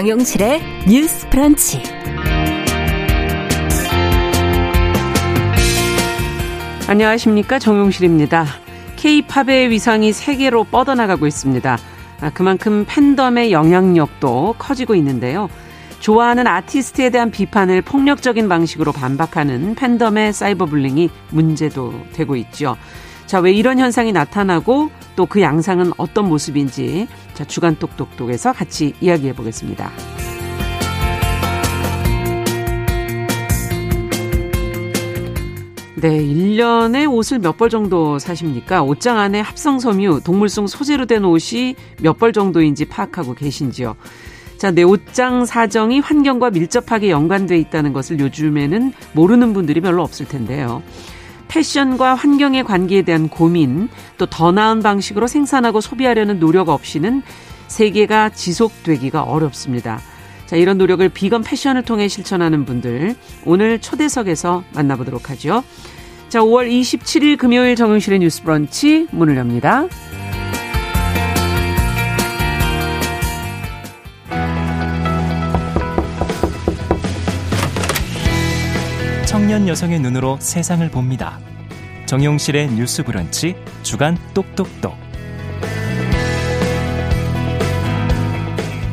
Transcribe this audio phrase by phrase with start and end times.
[0.00, 1.82] 정용실의 뉴스 프런치.
[6.88, 8.46] 안녕하십니까 정용실입니다.
[8.96, 11.78] K-팝의 위상이 세계로 뻗어나가고 있습니다.
[12.22, 15.50] 아, 그만큼 팬덤의 영향력도 커지고 있는데요.
[15.98, 22.78] 좋아하는 아티스트에 대한 비판을 폭력적인 방식으로 반박하는 팬덤의 사이버 불링이 문제도 되고 있죠.
[23.30, 29.34] 자, 왜 이런 현상이 나타나고 또 그 양상은 어떤 모습인지 자, 주간 똑똑똑에서 같이 이야기해
[29.34, 29.88] 보겠습니다.
[35.96, 38.82] 네, 1년에 옷을 몇 벌 정도 사십니까?
[38.82, 43.94] 옷장 안에 합성섬유, 동물성 소재로 된 옷이 몇 벌 정도인지 파악하고 계신지요?
[44.56, 50.82] 자, 내 옷장 사정이 환경과 밀접하게 연관돼 있다는 것을 요즘에는 모르는 분들이 별로 없을 텐데요.
[51.50, 57.22] 패션과 환경의 관계에 대한 고민, 또 더 나은 방식으로 생산하고 소비하려는 노력 없이는
[57.66, 60.00] 세계가 지속되기가 어렵습니다.
[60.46, 65.62] 자, 이런 노력을 비건 패션을 통해 실천하는 분들, 오늘 초대석에서 만나보도록 하죠.
[66.28, 69.86] 자, 5월 27일 금요일 정용실의 뉴스 브런치 문을 엽니다.
[79.50, 81.40] 청년 여성의 눈으로 세상을 봅니다.
[82.06, 84.94] 정용실의 뉴스 브런치 주간 똑똑똑.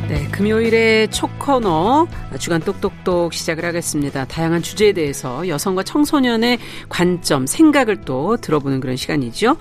[0.08, 2.08] 네, 금요일의 첫 코너
[2.40, 4.24] 주간 똑똑똑 시작을 하겠습니다.
[4.24, 9.58] 다양한 주제에 대해서 여성과 청소년의 관점, 생각을 또 들어보는 그런 시간이죠.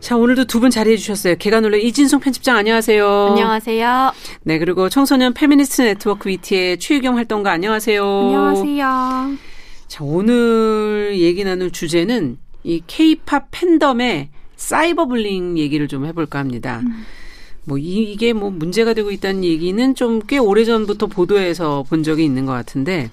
[0.00, 1.36] 자, 오늘도 두 분 자리해 주셨어요.
[1.36, 3.28] 계간홀로 이진송 편집장 안녕하세요.
[3.30, 4.12] 안녕하세요.
[4.42, 8.04] 네, 그리고 청소년 페미니스트 네트워크 위티의 최유경 활동가 안녕하세요.
[8.04, 9.55] 안녕하세요.
[9.88, 16.80] 자, 오늘 얘기 나눌 주제는 이 케이팝 팬덤의 사이버 불링 얘기를 좀 해볼까 합니다.
[16.84, 17.04] 음.
[17.64, 22.52] 뭐 이, 게뭐 문제가 되고 있다는 얘기는 좀 꽤 오래전부터 보도해서 본 적이 있는 것
[22.52, 23.10] 같은데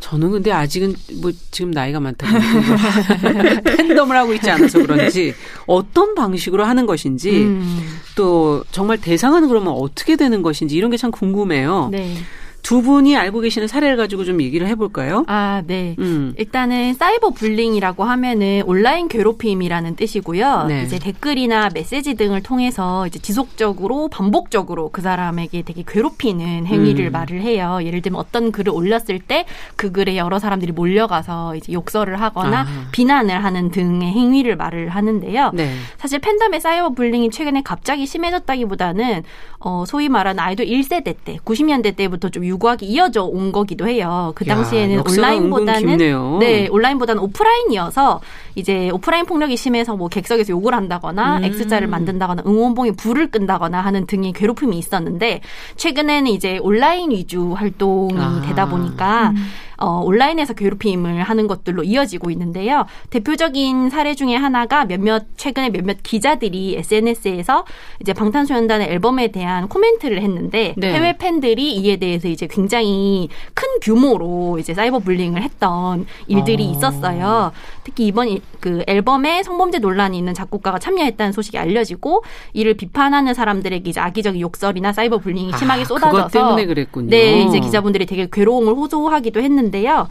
[0.00, 2.32] 저는 근데 아직은 뭐 지금 나이가 많다고
[3.76, 5.34] 팬덤을 하고 있지 않아서 그런지
[5.66, 7.80] 어떤 방식으로 하는 것인지 음.
[8.16, 11.88] 또 정말 대상은 그러면 어떻게 되는 것인지 이런 게 참 궁금해요.
[11.92, 12.16] 네.
[12.62, 15.24] 두 분이 알고 계시는 사례를 가지고 좀 얘기를 해볼까요?
[15.26, 15.96] 아, 네.
[15.98, 16.34] 음.
[16.38, 20.66] 일단은 사이버 불링이라고 하면은 온라인 괴롭힘이라는 뜻이고요.
[20.68, 20.84] 네.
[20.84, 27.12] 이제 댓글이나 메시지 등을 통해서 이제 지속적으로 반복적으로 그 사람에게 되게 괴롭히는 행위를 음.
[27.12, 27.80] 말을 해요.
[27.82, 29.44] 예를 들면 어떤 글을 올렸을 때
[29.76, 32.88] 그 글에 여러 사람들이 몰려가서 이제 욕설을 하거나 아.
[32.92, 35.52] 비난을 하는 등의 행위를 말을 하는데요.
[35.54, 35.74] 네.
[35.98, 39.22] 사실 팬덤의 사이버 불링이 최근에 갑자기 심해졌다기보다는
[39.60, 44.32] 어, 소위 말하는 아이돌 1세대 때, 90년대 때부터 좀 유구하게 이어져 온 거기도 해요.
[44.34, 48.20] 그 당시에는 야, 온라인보다는 네 온라인보다는 오프라인이어서
[48.54, 51.44] 이제 오프라인 폭력이 심해서 뭐 객석에서 욕을 한다거나 음.
[51.44, 55.40] X자를 만든다거나 응원봉에 불을 끈다거나 하는 등의 괴롭힘이 있었는데
[55.76, 58.42] 최근에는 이제 온라인 위주 활동이 아.
[58.46, 59.36] 되다 보니까 음.
[59.80, 62.84] 어, 온라인에서 괴롭힘을 하는 것들로 이어지고 있는데요.
[63.08, 67.64] 대표적인 사례 중에 하나가 몇몇 최근에 몇몇 기자들이 SNS에서
[68.00, 70.92] 이제 방탄소년단의 앨범에 대한 코멘트를 했는데 네.
[70.92, 76.70] 해외 팬들이 이에 대해서 이제 굉장히 큰 규모로 이제 사이버 불링을 했던 일들이 어.
[76.70, 77.52] 있었어요.
[77.82, 83.98] 특히 이번 그 앨범에 성범죄 논란이 있는 작곡가가 참여했다는 소식이 알려지고 이를 비판하는 사람들에게 이제
[83.98, 87.08] 악의적 욕설이나 사이버 불링이 심하게 아, 쏟아져서 그것 때문에 그랬군요.
[87.08, 90.08] 네, 이제 기자분들이 되게 괴로움을 호소하기도 했는데 하는데요.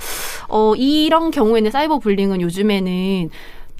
[0.47, 3.29] 어, 이런 경우에는 사이버 불링은 요즘에는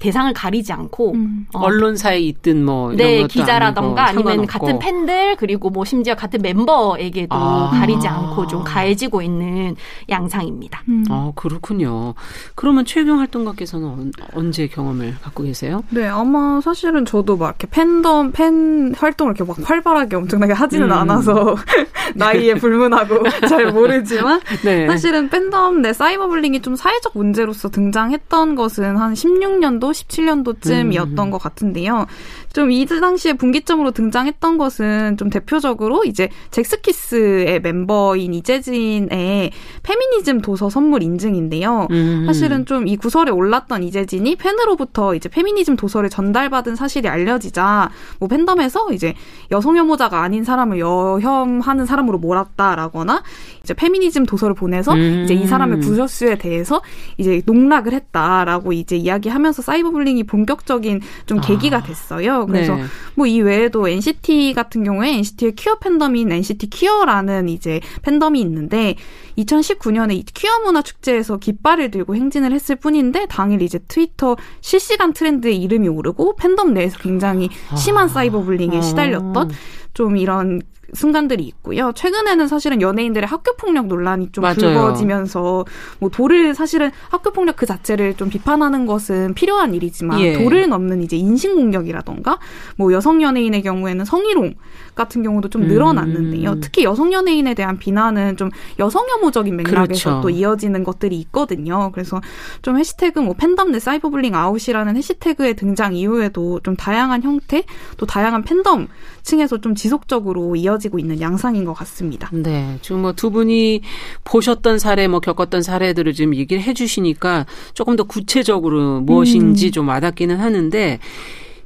[0.00, 1.46] 대상을 가리지 않고 음.
[1.54, 1.60] 어.
[1.60, 7.70] 언론사에 있든 뭐 네, 기자라던가 아니면 같은 팬들 그리고 뭐 심지어 같은 멤버에게도 아.
[7.70, 9.76] 가리지 않고 좀 가해지고 있는
[10.08, 10.82] 양상입니다.
[10.88, 11.04] 음.
[11.10, 12.14] 아 그렇군요.
[12.54, 15.84] 그러면 최경 활동가께서는 언제 경험을 갖고 계세요?
[15.90, 20.92] 네, 아마 사실은 저도 막 이렇게 팬덤 팬 활동을 이렇게 막 활발하게 엄청나게 하지는 음.
[20.92, 21.56] 않아서
[22.16, 24.86] 나이에 불문하고 잘 모르지만 네.
[24.86, 31.30] 사실은 팬덤 내 사이버블링이 좀 사회적 문제로서 등장했던 것은 한 16년도 17년도쯤이었던 음.
[31.30, 32.06] 것 같은데요.
[32.52, 39.50] 좀 이 당시에 분기점으로 등장했던 것은 좀 대표적으로 이제 젝스키스의 멤버인 이재진의
[39.82, 41.88] 페미니즘 도서 선물 인증인데요.
[41.90, 42.24] 음.
[42.26, 48.92] 사실은 좀 이 구설에 올랐던 이재진이 팬으로부터 이제 페미니즘 도서를 전달받은 사실이 알려지자 뭐 팬덤에서
[48.92, 49.14] 이제
[49.50, 53.22] 여성 혐오자가 아닌 사람을 여혐하는 사람으로 몰았다라거나
[53.62, 55.22] 이제 페미니즘 도서를 보내서 음.
[55.24, 56.80] 이제 이 사람의 부서스에 대해서
[57.18, 61.40] 이제 농락을 했다라고 이제 이야기하면서 사이 버 불링이 본격적인 좀 아.
[61.40, 62.46] 계기가 됐어요.
[62.46, 62.84] 그래서 네.
[63.14, 68.96] 뭐이 외에도 NCT 같은 경우에 NCT의 퀴어 팬덤인 NCT 퀴어라는 이제 팬덤이 있는데
[69.38, 75.88] 2019년에 퀴어 문화 축제에서 깃발을 들고 행진을 했을 뿐인데 당일 이제 트위터 실시간 트렌드에 이름이
[75.88, 78.08] 오르고 팬덤 내에서 굉장히 심한 아.
[78.08, 79.50] 사이버 불링에 시달렸던
[79.94, 80.60] 좀 이런
[80.94, 81.92] 순간들이 있고요.
[81.94, 84.56] 최근에는 사실은 연예인들의 학교 폭력 논란이 좀 맞아요.
[84.56, 85.64] 불거지면서
[85.98, 90.38] 뭐 도를 사실은 학교 폭력 그 자체를 좀 비판하는 것은 필요한 일이지만 예.
[90.42, 92.38] 도를 넘는 이제 인신 공격이라던가
[92.76, 94.54] 뭐 여성 연예인의 경우에는 성희롱
[94.94, 96.50] 같은 경우도 좀 늘어났는데요.
[96.50, 96.60] 음.
[96.60, 100.20] 특히 여성 연예인에 대한 비난은 좀 여성 혐오적인 맥락에서 그렇죠.
[100.22, 101.90] 또 이어지는 것들이 있거든요.
[101.92, 102.20] 그래서
[102.62, 107.64] 좀 해시태그 뭐 팬덤 내 cyberbullying out이라는 해시태그의 등장 이후에도 좀 다양한 형태
[107.96, 108.88] 또 다양한 팬덤
[109.22, 112.28] 층에서 좀 지속적으로 이어 지고 있는 양상인 것 같습니다.
[112.32, 112.78] 네.
[112.82, 113.82] 지금 뭐 두 분이
[114.24, 119.70] 보셨던 사례, 뭐 겪었던 사례들을 지금 얘기를 해 주시니까 조금 더 구체적으로 무엇인지 음.
[119.70, 120.98] 좀 와닿기는 하는데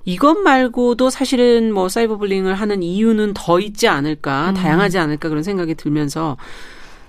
[0.05, 4.55] 이것 말고도 사실은 뭐 사이버블링을 하는 이유는 더 있지 않을까, 음.
[4.55, 6.37] 다양하지 않을까 그런 생각이 들면서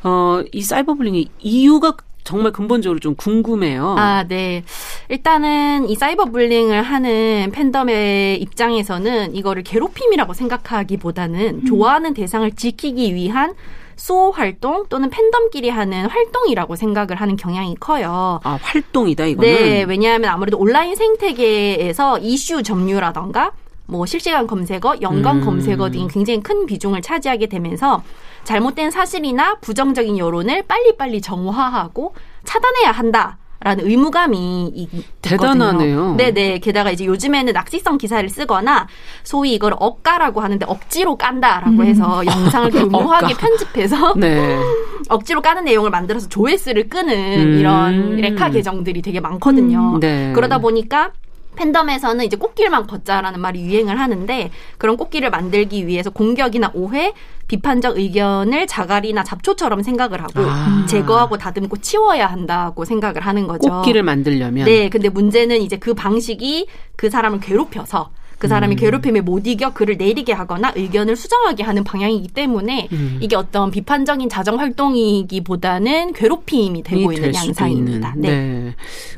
[0.06, 3.96] 어, 이 사이버블링의 이유가 정말 근본적으로 좀 궁금해요.
[3.98, 4.64] 아, 네.
[5.10, 11.66] 일단은 이 사이버 불링을 하는 팬덤의 입장에서는 이거를 괴롭힘이라고 생각하기보다는 음.
[11.66, 13.54] 좋아하는 대상을 지키기 위한
[13.96, 18.40] 수호 활동 또는 팬덤끼리 하는 활동이라고 생각을 하는 경향이 커요.
[18.44, 19.54] 아, 활동이다, 이거는?
[19.54, 23.54] 네, 왜냐하면 아무래도 온라인 생태계에서 이슈 점유라던가
[23.88, 25.46] 뭐 실시간 검색어, 연관 음.
[25.46, 28.04] 검색어 등이 굉장히 큰 비중을 차지하게 되면서
[28.46, 32.16] 잘못된 사실이나 부정적인 여론을 빨리빨리 정화하고
[32.46, 33.38] 차단해야 한다.
[33.62, 35.04] 라는 의무감이 있거든요.
[35.22, 36.16] 대단하네요.
[36.18, 36.60] 네네.
[36.60, 38.88] 게다가 이제 요즘에는 낙지성 기사를 쓰거나
[39.24, 41.86] 소위 이걸 억가라고 하는데 억지로 깐다라고 음.
[41.86, 44.56] 해서 영상을 교묘하게 편집해서 네.
[45.10, 47.58] 억지로 까는 내용을 만들어서 조회수를 끄는 음.
[47.58, 49.96] 이런 레카 계정들이 되게 많거든요.
[49.96, 50.00] 음.
[50.00, 50.32] 네.
[50.36, 51.12] 그러다 보니까
[51.56, 57.14] 팬덤에서는 이제 꽃길만 걷자라는 말이 유행을 하는데 그런 꽃길을 만들기 위해서 공격이나 오해,
[57.48, 60.86] 비판적 의견을 자갈이나 잡초처럼 생각을 하고 아.
[60.88, 63.70] 제거하고 다듬고 치워야 한다고 생각을 하는 거죠.
[63.70, 64.66] 꽃길을 만들려면.
[64.66, 68.78] 네, 근데 문제는 이제 그 방식이 그 사람을 괴롭혀서 그 사람이 음.
[68.78, 73.18] 괴롭힘에 못 이겨 글을 내리게 하거나 의견을 수정하게 하는 방향이기 때문에 음.
[73.22, 78.14] 이게 어떤 비판적인 자정 활동이기보다는 괴롭힘이 되고 있는 양상입니다.
[78.16, 78.22] 있는.
[78.22, 78.30] 네.
[78.30, 78.76] 네.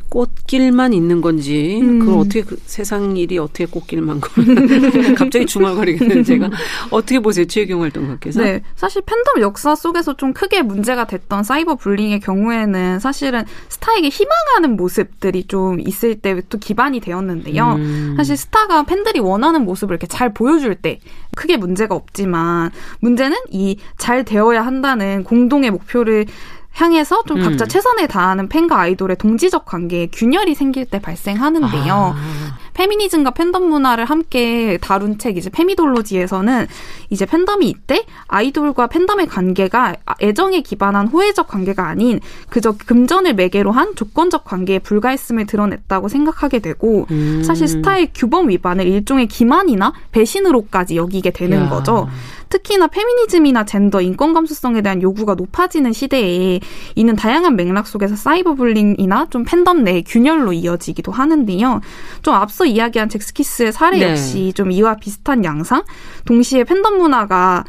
[0.10, 2.00] 꽃길만 있는 건지 음.
[2.00, 4.46] 그걸 어떻게 그 세상 일이 어떻게 꽃길만 걸
[5.16, 6.50] 갑자기 중얼거리겠는 제가
[6.92, 8.42] 어떻게 보세요 최경 활동가께서?
[8.42, 14.78] 네, 사실 팬덤 역사 속에서 좀 크게 문제가 됐던 사이버 불링의 경우에는 사실은 스타에게 희망하는
[14.78, 17.74] 모습들이 좀 있을 때또 기반이 되었는데요.
[17.74, 18.14] 음.
[18.18, 21.00] 사실 스타가 팬들이 원하는 모습을 이렇게 잘 보여줄 때
[21.36, 26.26] 크게 문제가 없지만 문제는 이 잘 되어야 한다는 공동의 목표를
[26.74, 27.68] 향해서 좀 각자 음.
[27.68, 31.94] 최선을 다하는 팬과 아이돌의 동지적 관계에 균열이 생길 때 발생하는데요.
[32.16, 32.47] 아.
[32.78, 36.68] 페미니즘과 팬덤 문화를 함께 다룬 책 이제 페미돌로지에서는
[37.10, 42.20] 이제 팬덤이 이때 아이돌과 팬덤의 관계가 애정에 기반한 호혜적 관계가 아닌
[42.50, 47.42] 그저 금전을 매개로 한 조건적 관계에 불과했음을 드러냈다고 생각하게 되고 음.
[47.44, 51.70] 사실 스타일 규범 위반을 일종의 기만이나 배신으로까지 여기게 되는 야.
[51.70, 52.08] 거죠.
[52.50, 56.60] 특히나 페미니즘이나 젠더, 인권 감수성에 대한 요구가 높아지는 시대에
[56.96, 61.82] 이는 다양한 맥락 속에서 cyberbullying이나 좀 팬덤 내 균열로 이어지기도 하는데요.
[62.22, 64.10] 좀 앞서 이야기한 젝스키스의 사례 네.
[64.10, 65.84] 역시 좀 이와 비슷한 양상,
[66.26, 67.66] 동시에 팬덤 문화가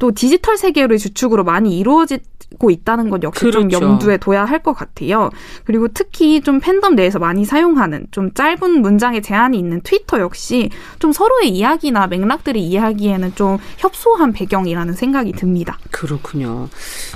[0.00, 3.68] 또 디지털 세계를 주축으로 많이 이루어지고 있다는 것 역시 그렇죠.
[3.68, 5.30] 좀 염두에 둬야 할 것 같아요.
[5.64, 11.12] 그리고 특히 좀 팬덤 내에서 많이 사용하는 좀 짧은 문장의 제한이 있는 트위터 역시 좀
[11.12, 15.78] 서로의 이야기나 맥락들을 이해하기에는 좀 협소한 배경이라는 생각이 듭니다.
[15.90, 16.68] 그렇군요.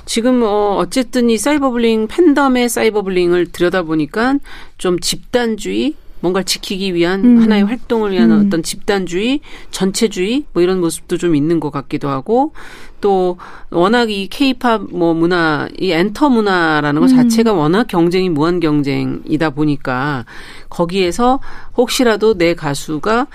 [0.05, 4.37] 지금 어 어쨌든 이 사이버블링 팬덤의 사이버블링을 들여다보니까
[4.79, 7.43] 좀 집단주의 뭔가를 지키기 위한 음.
[7.43, 8.47] 하나의 활동을 위한 음.
[8.47, 9.41] 어떤 집단주의,
[9.71, 12.53] 전체주의 뭐 이런 모습도 좀 있는 것 같기도 하고
[13.03, 13.37] 또
[13.71, 17.17] 워낙 이 케이팝 뭐 문화, 이 엔터 문화라는 것 음.
[17.17, 20.25] 자체가 워낙 경쟁이 무한 경쟁이다 보니까
[20.71, 21.41] 거기에서
[21.77, 23.27] 혹시라도 내 가수가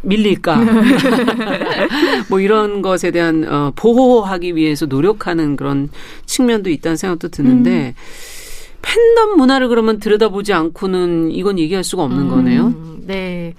[0.00, 0.56] 밀릴까?
[2.30, 5.90] 뭐 이런 것에 대한 어, 보호하기 위해서 노력하는 그런
[6.24, 8.37] 측면도 있다는 생각도 드는데 음.
[8.82, 12.74] 팬덤 문화를 그러면 들여다보지 않고는 이건 얘기할 수가 없는 음, 거네요.
[13.06, 13.54] 네.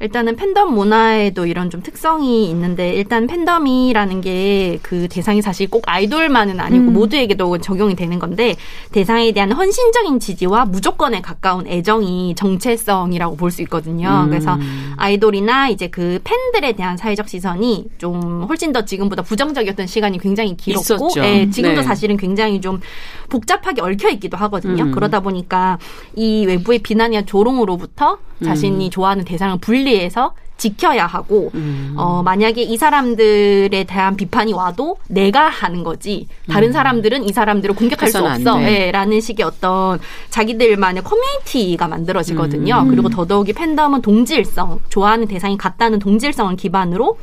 [0.00, 6.60] 일단은 팬덤 문화에도 이런 좀 특성이 있는데 일단 팬덤이라는 게 그 대상이 사실 꼭 아이돌만은
[6.60, 6.92] 아니고 음.
[6.92, 8.56] 모두에게도 적용이 되는 건데
[8.92, 14.08] 대상에 대한 헌신적인 지지와 무조건에 가까운 애정이 정체성이라고 볼 수 있거든요.
[14.24, 14.28] 음.
[14.28, 14.56] 그래서
[14.96, 21.10] 아이돌이나 이제 그 팬들에 대한 사회적 시선이 좀 훨씬 더 지금보다 부정적이었던 시간이 굉장히 길었고
[21.18, 21.82] 예, 지금도 네.
[21.82, 22.80] 사실은 굉장히 좀
[23.28, 24.84] 복잡하게 얽혀 있기도 하거든요.
[24.84, 24.92] 음.
[24.92, 25.78] 그러다 보니까
[26.14, 28.90] 이 외부의 비난이나 조롱으로부터 자신이 음.
[28.90, 31.94] 좋아하는 대상을 분리해서 지켜야 하고 음.
[31.96, 36.72] 어 만약에 이 사람들에 대한 비판이 와도 내가 하는 거지 다른 음.
[36.72, 42.82] 사람들은 이 사람들을 공격할 수 없어 예, 라는 식의 어떤 자기들만의 커뮤니티가 만들어지거든요.
[42.82, 42.88] 음.
[42.88, 47.16] 그리고 더더욱이 팬덤은 동질성 좋아하는 대상이 같다는 동질성을 기반으로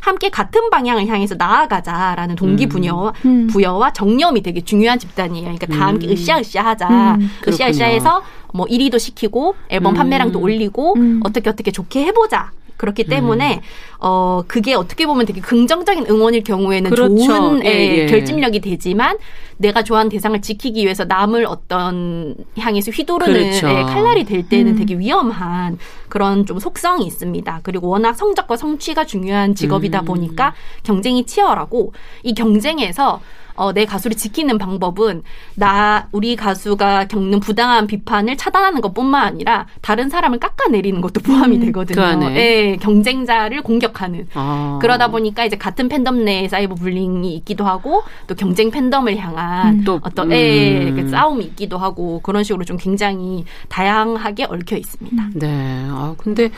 [0.00, 3.46] 함께 같은 방향을 향해서 나아가자라는 동기부여 음.
[3.46, 5.44] 부여와 정념이 되게 중요한 집단이에요.
[5.44, 6.12] 그러니까 다 함께 음.
[6.12, 7.14] 으쌰으쌰하자.
[7.20, 7.30] 음.
[7.46, 8.22] 으쌰으쌰해서
[8.52, 9.96] 뭐 1위도 시키고 앨범 음.
[9.96, 11.20] 판매량도 올리고 음.
[11.24, 12.52] 어떻게 어떻게 좋게 해보자.
[12.82, 13.60] 그렇기 때문에 음.
[14.00, 17.16] 어 그게 어떻게 보면 되게 긍정적인 응원일 경우에는 그렇죠.
[17.16, 18.06] 좋은 예, 예, 예.
[18.06, 19.18] 결집력이 되지만
[19.58, 23.68] 내가 좋아하는 대상을 지키기 위해서 남을 어떤 향해서 휘두르는 그렇죠.
[23.68, 24.76] 예, 칼날이 될 때는 음.
[24.76, 25.78] 되게 위험한
[26.08, 27.60] 그런 좀 속성이 있습니다.
[27.62, 30.04] 그리고 워낙 성적과 성취가 중요한 직업이다 음.
[30.04, 31.92] 보니까 경쟁이 치열하고
[32.24, 33.20] 이 경쟁에서
[33.54, 35.22] 어, 내 가수를 지키는 방법은
[35.54, 41.60] 나 우리 가수가 겪는 부당한 비판을 차단하는 것뿐만 아니라 다른 사람을 깎아내리는 것도 포함이 음,
[41.66, 42.18] 되거든요.
[42.18, 44.78] 그 예, 경쟁자를 공격하는 아.
[44.80, 49.84] 그러다 보니까 이제 같은 팬덤 내에 사이버 불링이 있기도 하고 또 경쟁 팬덤을 향한 음,
[49.84, 50.98] 또, 어떤 예, 음.
[50.98, 55.30] 예, 싸움이 있기도 하고 그런 식으로 좀 굉장히 다양하게 얽혀 있습니다.
[55.34, 55.86] 네.
[55.88, 56.50] 아 근데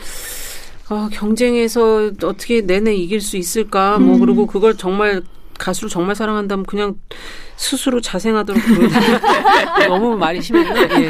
[0.87, 3.97] 아, 경쟁에서 어떻게 내내 이길 수 있을까?
[3.97, 4.19] 뭐, 음.
[4.19, 5.23] 그리고 그걸 정말
[5.57, 6.95] 가수를 정말 사랑한다면 그냥
[7.57, 8.61] 스스로 자생하도록
[9.87, 10.81] 너무 말이 심했나?
[11.01, 11.09] 예.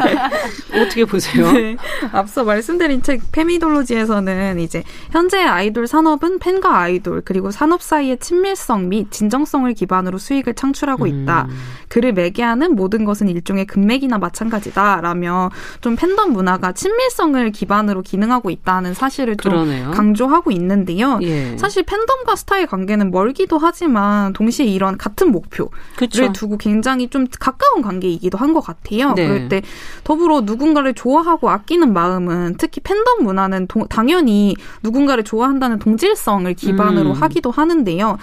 [0.79, 1.51] 어떻게 보세요?
[1.51, 1.75] 네.
[2.11, 9.11] 앞서 말씀드린 책 페미돌로지에서는 이제 현재 아이돌 산업은 팬과 아이돌 그리고 산업 사이의 친밀성 및
[9.11, 11.47] 진정성을 기반으로 수익을 창출하고 있다.
[11.49, 11.57] 음.
[11.87, 15.49] 그를 매개하는 모든 것은 일종의 금맥이나 마찬가지다라며
[15.81, 19.91] 좀 팬덤 문화가 친밀성을 기반으로 기능하고 있다는 사실을 좀 그러네요.
[19.91, 21.19] 강조하고 있는데요.
[21.23, 21.57] 예.
[21.57, 26.31] 사실 팬덤과 스타의 관계는 멀기도 하지만 동시에 이런 같은 목표를 그쵸.
[26.33, 29.13] 두고 굉장히 좀 가까운 관계이기도 한 것 같아요.
[29.13, 29.27] 네.
[29.27, 29.61] 그럴 때
[30.03, 37.13] 더불어 누군가를 좋아하고 아끼는 마음은 특히 팬덤 문화는 도, 당연히 누군가를 좋아한다는 동질성을 기반으로 음.
[37.13, 38.17] 하기도 하는데요.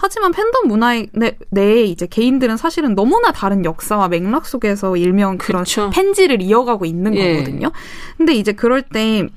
[0.00, 1.02] 하지만 팬덤 문화
[1.50, 5.90] 내에 이제 개인들은 사실은 너무나 다른 역사와 맥락 속에서 일명 그런 그쵸.
[5.90, 7.34] 팬지를 이어가고 있는 예.
[7.36, 7.70] 거거든요.
[8.16, 9.28] 근데 이제 그럴 때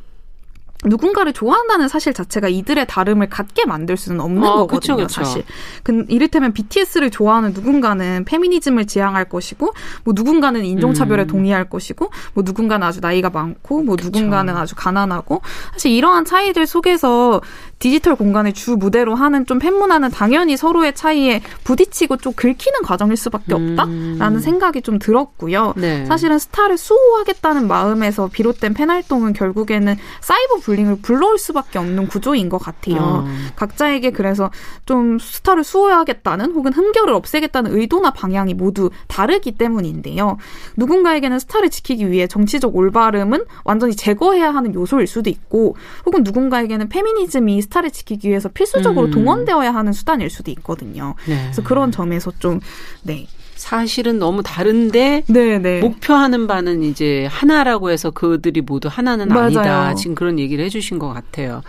[0.85, 5.07] 누군가를 좋아한다는 사실 자체가 이들의 다름을 갖게 만들 수는 없는 어, 거거든요, 그쵸, 그쵸.
[5.07, 5.43] 사실.
[5.83, 9.73] 그, 이를테면 BTS를 좋아하는 누군가는 페미니즘을 지향할 것이고,
[10.03, 11.27] 뭐 누군가는 인종차별에 음.
[11.27, 14.07] 동의할 것이고, 뭐 누군가는 아주 나이가 많고, 뭐 그쵸.
[14.07, 15.41] 누군가는 아주 가난하고,
[15.73, 17.41] 사실 이러한 차이들 속에서
[17.81, 23.55] 디지털 공간을 주 무대로 하는 좀 팬문화는 당연히 서로의 차이에 부딪히고 좀 긁히는 과정일 수밖에
[23.55, 24.39] 없다라는 음.
[24.39, 25.73] 생각이 좀 들었고요.
[25.75, 26.05] 네.
[26.05, 33.25] 사실은 스타를 수호하겠다는 마음에서 비롯된 팬 활동은 결국에는 cyberbullying을 불러올 수밖에 없는 구조인 것 같아요.
[33.25, 33.47] 음.
[33.55, 34.51] 각자에게 그래서
[34.85, 40.37] 좀 스타를 수호하겠다는 혹은 흠결을 없애겠다는 의도나 방향이 모두 다르기 때문인데요.
[40.77, 47.70] 누군가에게는 스타를 지키기 위해 정치적 올바름은 완전히 제거해야 하는 요소일 수도 있고 혹은 누군가에게는 페미니즘이
[47.71, 49.11] 스타를 지키기 위해서 필수적으로 음.
[49.11, 51.15] 동원되어야 하는 수단일 수도 있거든요.
[51.25, 51.39] 네.
[51.43, 52.59] 그래서 그런 점에서 좀
[53.01, 53.27] 네.
[53.55, 55.59] 사실은 너무 다른데 네네.
[55.59, 55.79] 네.
[55.79, 59.45] 목표하는 바는 이제 하나라고 해서 그들이 모두 하나는 맞아요.
[59.45, 59.95] 아니다.
[59.95, 61.61] 지금 그런 얘기를 해주신 것 같아요.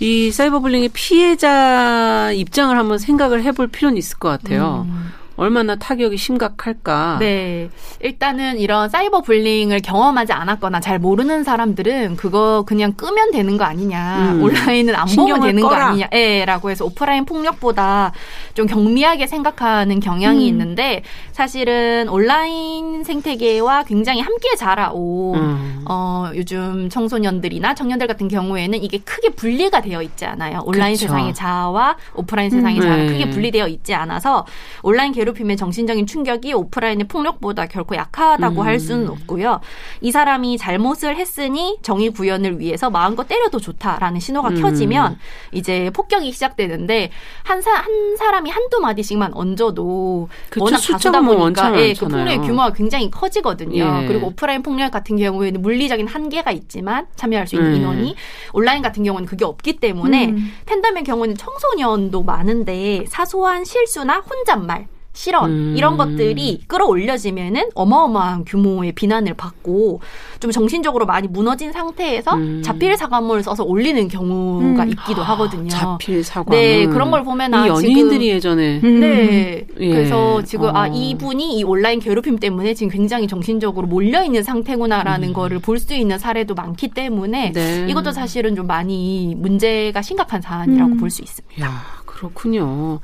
[0.00, 4.86] 이 사이버블링의 피해자 입장을 한번 생각을 해볼 필요는 있을 것 같아요.
[4.88, 5.12] 음.
[5.36, 7.16] 얼마나 타격이 심각할까?
[7.20, 7.70] 네.
[8.00, 14.32] 일단은 이런 사이버 불링을 경험하지 않았거나 잘 모르는 사람들은 그거 그냥 끄면 되는 거 아니냐.
[14.34, 14.42] 음.
[14.42, 15.78] 온라인은 안 보면 되는 꺼라.
[15.78, 16.08] 거 아니냐.
[16.12, 18.12] 예, 라고 해서 오프라인 폭력보다
[18.54, 20.48] 좀 경미하게 생각하는 경향이 음.
[20.48, 25.84] 있는데 사실은 온라인 생태계와 굉장히 함께 자라온 음.
[25.88, 30.62] 어, 요즘 청소년들이나 청년들 같은 경우에는 이게 크게 분리가 되어 있지 않아요.
[30.64, 31.06] 온라인 그쵸.
[31.06, 32.82] 세상의 자아와 오프라인 세상의 음.
[32.82, 33.06] 자아가 네.
[33.06, 34.46] 크게 분리되어 있지 않아서
[34.82, 38.66] 온라인 괴롭힘의 정신적인 충격이 오프라인의 폭력보다 결코 약하다고 음.
[38.66, 39.60] 할 수는 없고요.
[40.00, 44.60] 이 사람이 잘못을 했으니 정의 구현을 위해서 마음껏 때려도 좋다라는 신호가 음.
[44.60, 45.18] 켜지면
[45.52, 47.10] 이제 폭격이 시작되는데
[47.44, 52.38] 한, 사, 한 사람이 한두 마디씩만 얹어도 그쵸, 워낙 다수다 뭐 보니까 예, 그 폭력의
[52.38, 54.02] 규모가 굉장히 커지거든요.
[54.02, 54.06] 예.
[54.06, 57.76] 그리고 오프라인 폭력 같은 경우에는 물리적인 한계가 있지만 참여할 수 있는 음.
[57.76, 58.16] 인원이
[58.52, 60.52] 온라인 같은 경우는 그게 없기 때문에 음.
[60.66, 65.74] 팬덤의 경우는 청소년도 많은데 사소한 실수나 혼잣말 실언 음.
[65.76, 70.00] 이런 것들이 끌어올려지면은 어마어마한 규모의 비난을 받고
[70.40, 72.62] 좀 정신적으로 많이 무너진 상태에서 음.
[72.64, 74.88] 자필 사과문을 써서 올리는 경우가 음.
[74.88, 75.68] 있기도 하거든요.
[75.68, 76.58] 자필 사과문.
[76.58, 79.00] 네 그런 걸 보면 아, 연예인들이 예전에 음.
[79.00, 79.88] 네 예.
[79.88, 80.82] 그래서 지금 아, 어.
[80.82, 85.32] 아 이분이 이 온라인 괴롭힘 때문에 지금 굉장히 정신적으로 몰려 있는 상태구나라는 음.
[85.34, 87.86] 거를 볼 수 있는 사례도 많기 때문에 네.
[87.88, 90.96] 이것도 사실은 좀 많이 문제가 심각한 사안이라고 음.
[90.96, 91.66] 볼수 있습니다.
[91.66, 93.00] 야 그렇군요.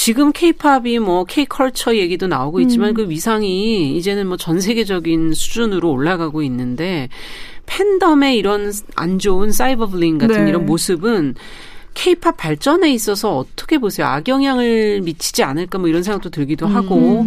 [0.00, 2.94] 지금 케이팝이 뭐 케이컬처 얘기도 나오고 있지만 음.
[2.94, 7.08] 그 위상이 이제는 뭐 전 세계적인 수준으로 올라가고 있는데
[7.66, 10.50] 팬덤의 이런 안 좋은 사이버블링 같은 네.
[10.50, 11.34] 이런 모습은
[11.94, 14.06] 케이팝 발전에 있어서 어떻게 보세요?
[14.06, 16.76] 악영향을 미치지 않을까 뭐 이런 생각도 들기도 음.
[16.76, 17.26] 하고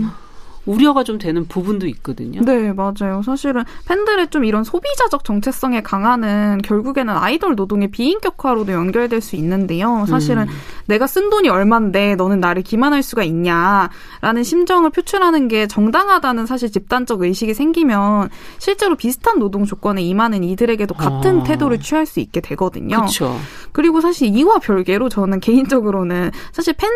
[0.66, 2.42] 우려가 좀 되는 부분도 있거든요.
[2.42, 3.22] 네, 맞아요.
[3.24, 10.06] 사실은 팬들의 좀 이런 소비자적 정체성에 강화는 결국에는 아이돌 노동의 비인격화로도 연결될 수 있는데요.
[10.08, 10.54] 사실은 음.
[10.86, 17.22] 내가 쓴 돈이 얼만데 너는 나를 기만할 수가 있냐라는 심정을 표출하는 게 정당하다는 사실 집단적
[17.22, 21.44] 의식이 생기면 실제로 비슷한 노동 조건에 임하는 이들에게도 같은 아.
[21.44, 22.98] 태도를 취할 수 있게 되거든요.
[22.98, 23.36] 그렇죠.
[23.72, 26.90] 그리고 사실 이와 별개로 저는 개인적으로는 사실 팬,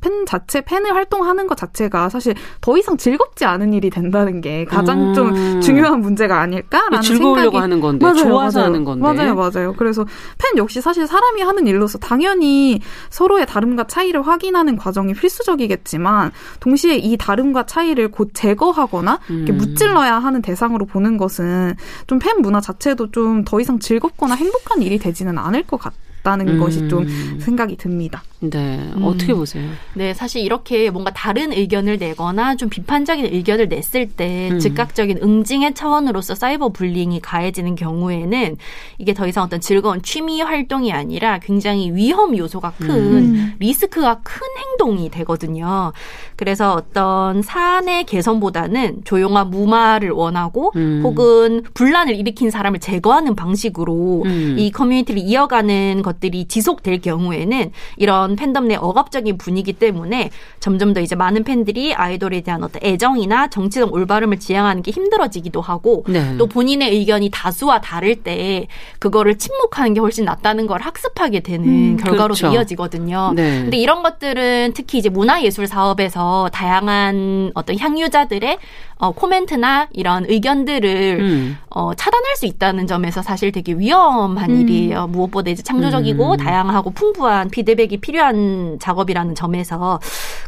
[0.00, 5.10] 팬 자체, 팬을 활동하는 것 자체가 사실 더 이상 즐겁지 않은 일이 된다는 게 가장
[5.10, 5.14] 음.
[5.14, 8.66] 좀 중요한 문제가 아닐까라는 즐거우려고 생각이 하는 건데 맞아요, 좋아서 맞아요.
[8.72, 10.04] 하는 건데 맞아요 맞아요 그래서
[10.38, 12.80] 팬 역시 사실 사람이 하는 일로서 당연히
[13.10, 19.46] 서로의 다름과 차이를 확인하는 과정이 필수적이겠지만 동시에 이 다름과 차이를 곧 제거하거나 음.
[19.52, 21.74] 무찔러야 하는 대상으로 보는 것은
[22.06, 26.00] 좀 팬 문화 자체도 좀 더 이상 즐겁거나 행복한 일이 되지는 않을 것 같아요.
[26.22, 26.58] 같다는 음.
[26.58, 27.06] 것이 좀
[27.38, 28.22] 생각이 듭니다.
[28.40, 28.78] 네.
[28.96, 29.04] 음.
[29.04, 29.68] 어떻게 보세요?
[29.94, 34.58] 네, 사실 이렇게 뭔가 다른 의견을 내거나 좀 비판적인 의견을 냈을 때 음.
[34.58, 38.56] 즉각적인 응징의 차원으로서 사이버 불링이 가해지는 경우에는
[38.98, 43.54] 이게 더 이상 어떤 즐거운 취미 활동이 아니라 굉장히 위험 요소가 큰 음.
[43.58, 45.92] 리스크가 큰 행동이 되거든요.
[46.36, 51.02] 그래서 어떤 사내 개선보다는 조용한 무마를 원하고 음.
[51.04, 54.56] 혹은 분란을 일으킨 사람을 제거하는 방식으로 음.
[54.58, 61.00] 이 커뮤니티를 이어가는 것 들이 지속될 경우에는 이런 팬덤 내 억압적인 분위기 때문에 점점 더
[61.00, 66.36] 이제 많은 팬들이 아이돌에 대한 어떤 애정이나 정치적 올바름을 지향하는 게 힘들어지기도 하고 네.
[66.38, 68.66] 또 본인의 의견이 다수와 다를 때
[68.98, 72.52] 그거를 침묵하는 게 훨씬 낫다는 걸 학습하게 되는 음, 결과로 그렇죠.
[72.52, 73.32] 이어지거든요.
[73.34, 73.62] 네.
[73.62, 78.58] 근데 이런 것들은 특히 이제 문화예술 사업에서 다양한 어떤 향유자들의
[79.02, 81.58] 어, 코멘트나 이런 의견들을 음.
[81.70, 84.60] 어, 차단할 수 있다는 점에서 사실 되게 위험한 음.
[84.60, 85.08] 일이에요.
[85.08, 86.36] 무엇보다 이제 창조적 이고 음.
[86.36, 90.00] 다양하고 풍부한 피드백이 필요한 작업이라는 점에서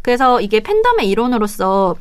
[0.02, 1.96] 그래서 이게 팬덤의 일원으로서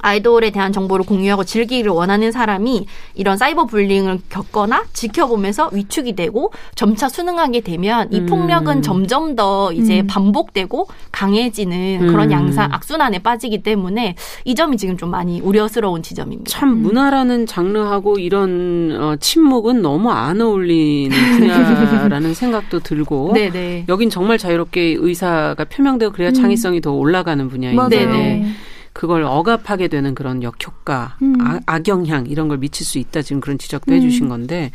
[0.00, 7.08] 아이돌에 대한 정보를 공유하고 즐기기를 원하는 사람이 이런 사이버 불링을 겪거나 지켜보면서 위축이 되고 점차
[7.08, 8.26] 수능하게 되면 이 음.
[8.26, 10.06] 폭력은 점점 더 이제 음.
[10.06, 12.32] 반복되고 강해지는 그런 음.
[12.32, 16.50] 양상 악순환에 빠지기 때문에 이 점이 지금 좀 많이 우려스러운 지점입니다.
[16.50, 16.82] 참 음.
[16.82, 23.50] 문화라는 장르하고 이런 어, 침묵은 너무 안 어울리는 분야라는 생각도 들고 네네.
[23.50, 23.84] 네.
[23.88, 26.34] 여긴 정말 자유롭게 의사가 표명되고 그래야 음.
[26.34, 28.52] 창의성이 더 올라가는 분야인데 네
[28.92, 31.34] 그걸 억압하게 되는 그런 역효과, 음.
[31.40, 33.96] 아, 악영향 이런 걸 미칠 수 있다 지금 그런 지적도 음.
[33.96, 34.70] 해주신 건데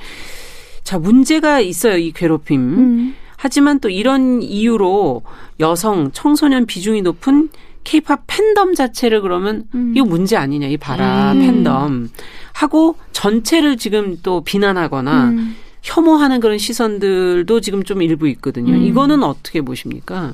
[0.84, 2.60] 자 문제가 있어요 이 괴롭힘.
[2.60, 3.16] 음.
[3.38, 5.22] 하지만 또 이런 이유로
[5.60, 7.50] 여성 청소년 비중이 높은
[7.84, 9.94] 케이팝 팬덤 자체를 그러면 음.
[9.96, 11.40] 이거 문제 아니냐 이 봐라 음.
[11.40, 12.10] 팬덤
[12.54, 15.56] 하고 전체를 지금 또 비난하거나 음.
[15.84, 18.76] 혐오하는 그런 시선들도 지금 좀 일부 있거든요.
[18.76, 20.34] 이거는 어떻게 보십니까?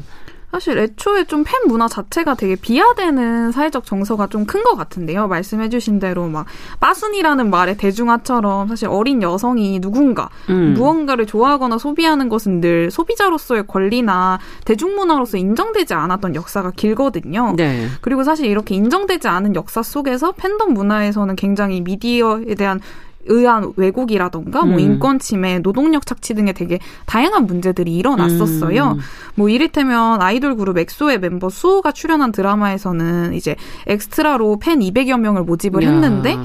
[0.54, 5.28] 사실 애초에 좀 팬 문화 자체가 되게 비하되는 사회적 정서가 좀 큰 것 같은데요.
[5.28, 6.46] 말씀해주신 대로 막
[6.80, 10.74] 빠순이라는 말의 대중화처럼 사실 어린 여성이 누군가 음.
[10.76, 17.56] 무언가를 좋아하거나 소비하는 것은 늘 소비자로서의 권리나 대중문화로서 인정되지 않았던 역사가 길거든요.
[17.58, 17.88] 네.
[18.02, 22.80] 그리고 사실 이렇게 인정되지 않은 역사 속에서 팬덤 문화에서는 굉장히 미디어에 대한
[23.26, 24.80] 의한 왜곡이라던가 뭐 음.
[24.80, 28.94] 인권 침해, 노동력 착취 등의 되게 다양한 문제들이 일어났었어요.
[28.94, 29.00] 음.
[29.36, 33.56] 뭐 이를테면 아이돌 그룹 엑소의 멤버 수호가 출연한 드라마에서는 이제
[33.88, 35.90] 엑스트라로 팬 200여 명을 모집을 야.
[35.90, 36.38] 했는데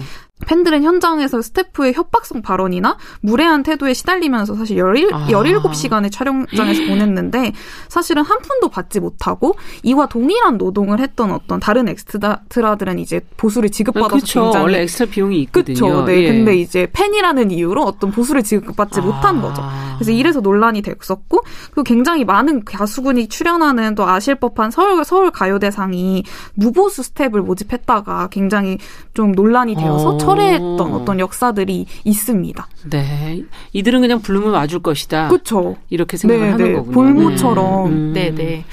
[0.46, 5.26] 팬들은 현장에서 스태프의 협박성 발언이나 무례한 태도에 시달리면서 사실 17, 아.
[5.28, 7.52] 17시간의 촬영장에서 보냈는데
[7.88, 14.16] 사실은 한 푼도 받지 못하고 이와 동일한 노동을 했던 어떤 다른 엑스트라들은 이제 보수를 지급받아서
[14.16, 14.42] 아, 그쵸.
[14.42, 15.78] 굉장히 원래 엑스트라 비용이 있거든요.
[15.78, 16.04] 그렇죠.
[16.04, 16.22] 네.
[16.24, 16.28] 예.
[16.28, 19.02] 근데 이제 팬이라는 이유로 어떤 보수를 지급받지 아.
[19.02, 19.62] 못한 거죠.
[19.98, 26.22] 그래서 이래서 논란이 됐었고 그리고 굉장히 많은 가수군이 출연하는 또 아실 법한 서울 서울 가요대상이
[26.54, 28.78] 무보수 스텝을 모집했다가 굉장히
[29.14, 30.16] 좀 논란이 되어서 어.
[30.28, 32.68] 철회했던 어떤 역사들이 있습니다.
[32.90, 33.42] 네.
[33.72, 35.28] 이들은 그냥 부르면 와줄 것이다.
[35.28, 35.76] 그렇죠.
[35.90, 36.72] 이렇게 생각을 네, 하는 네.
[36.74, 36.92] 거군요.
[36.92, 37.86] 볼모처럼.
[37.86, 38.12] 음.
[38.12, 38.64] 네, 네.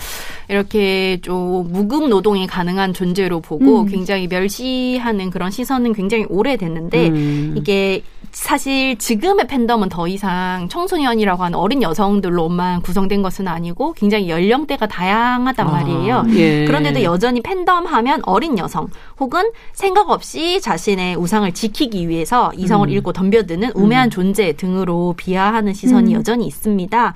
[0.48, 3.86] 이렇게 좀 무급 노동이 가능한 존재로 보고 음.
[3.88, 7.56] 굉장히 멸시하는 그런 시선은 굉장히 오래됐는데 음.
[7.58, 8.04] 이게
[8.36, 15.68] 사실 지금의 팬덤은 더 이상 청소년이라고 하는 어린 여성들로만 구성된 것은 아니고 굉장히 연령대가 다양하단
[15.68, 16.26] 아, 말이에요.
[16.32, 16.66] 예.
[16.66, 18.88] 그런데도 여전히 팬덤 하면 어린 여성
[19.22, 22.92] 혹은 생각 없이 자신의 우상을 지키기 위해서 이성을 음.
[22.92, 24.10] 잃고 덤벼드는 우매한 음.
[24.10, 26.20] 존재 등으로 비하하는 시선이 음.
[26.20, 27.14] 여전히 있습니다.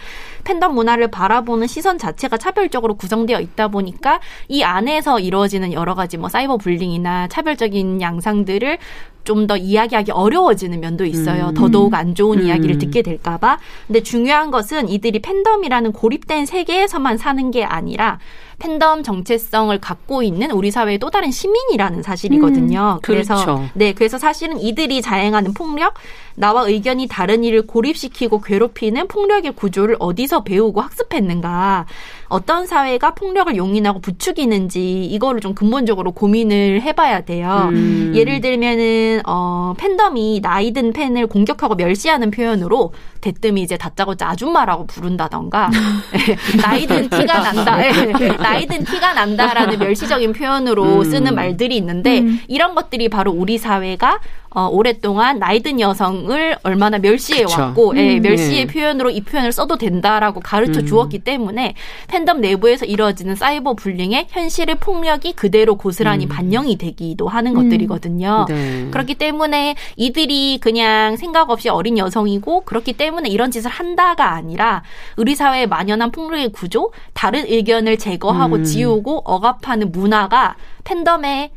[0.50, 6.28] 팬덤 문화를 바라보는 시선 자체가 차별적으로 구성되어 있다 보니까 이 안에서 이루어지는 여러 가지 뭐
[6.28, 8.80] 사이버 불링이나 차별적인 양상들을
[9.26, 11.50] 좀더 이야기하기 어려워지는 면도 있어요.
[11.50, 11.54] 음.
[11.54, 12.46] 더더욱 안 좋은 음.
[12.48, 13.60] 이야기를 듣게 될까봐.
[13.86, 18.18] 근데 중요한 것은 이들이 팬덤이라는 고립된 세계에서만 사는 게 아니라
[18.60, 22.98] 팬덤 정체성을 갖고 있는 우리 사회의 또 다른 시민이라는 사실이거든요.
[22.98, 23.69] 음, 그래서 그렇죠.
[23.74, 25.95] 네, 그래서 사실은 이들이 자행하는 폭력,
[26.36, 31.86] 나와 의견이 다른 이를 고립시키고 괴롭히는 폭력의 구조를 어디서 배우고 학습했는가?
[32.30, 37.70] 어떤 사회가 폭력을 용인하고 부추기는지 이거를 좀 근본적으로 고민을 해봐야 돼요.
[37.72, 38.13] 음.
[38.15, 45.70] 예를 들면은 어 팬덤이 나이든 팬을 공격하고 멸시하는 표현으로 대뜸이 이제 다짜고짜 아줌마라고 부른다던가
[46.30, 47.92] 예, 나이든 티가 난다, 예,
[48.39, 51.04] 나이든 티가 난다라는 멸시적인 표현으로 음.
[51.04, 52.39] 쓰는 말들이 있는데 음.
[52.48, 54.20] 이런 것들이 바로 우리 사회가
[54.52, 57.44] 어, 오랫동안 나이든 여성을 얼마나 멸시해.
[57.44, 58.74] 왔고 예, 음, 멸시의 네.
[58.74, 60.86] 표현으로 이 표현을 써도 된다라고 가르쳐 음.
[60.86, 61.76] 주었기 때문에
[62.08, 66.30] 팬덤 내부에서 이루어지는 사이버 불링의 현실의 폭력이 그대로 고스란히 음.
[66.30, 67.64] 반영이 되기도 하는 음.
[67.64, 68.46] 것들이거든요.
[68.50, 68.88] 네.
[68.90, 74.82] 그렇기 때문에 이들이 그냥 생각 없이 어린 여성이고 그렇기 때문에 이런 짓을 한다가 아니라
[75.16, 78.64] 우리 사회에 만연한 폭력의 구조, 다른 의견을 제거하고 음.
[78.64, 81.52] 지우고 억압하는 문화가 팬덤의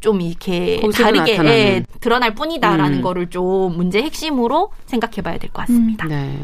[0.00, 3.02] 좀 이렇게 다르게 예, 드러날 뿐이다라는 음.
[3.02, 6.06] 거를 좀 문제 핵심으로 생각해 봐야 될 것 같습니다.
[6.06, 6.08] 음.
[6.10, 6.38] 네.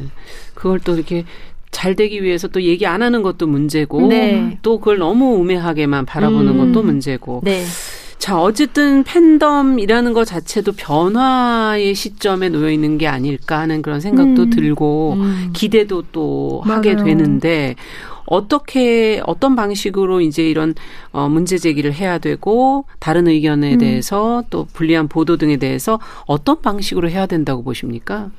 [0.55, 1.25] 그걸 또 이렇게
[1.71, 4.59] 잘 되기 위해서 또 얘기 안 하는 것도 문제고 네.
[4.63, 6.73] 또 그걸 너무 우매하게만 바라보는 음.
[6.73, 7.41] 것도 문제고.
[7.45, 7.65] 네.
[8.19, 14.51] 자, 어쨌든 팬덤이라는 것 자체도 변화의 시점에 놓여 있는 게 아닐까 하는 그런 생각도 음.
[14.51, 15.51] 들고 음.
[15.55, 16.77] 기대도 또 맞아요.
[16.79, 17.77] 하게 되는데
[18.31, 20.75] 어떻게 어떤 방식으로 이제 이런
[21.13, 23.79] 어 문제 제기를 해야 되고 다른 의견에 음.
[23.79, 28.31] 대해서 또 불리한 보도 등에 대해서 어떤 방식으로 해야 된다고 보십니까?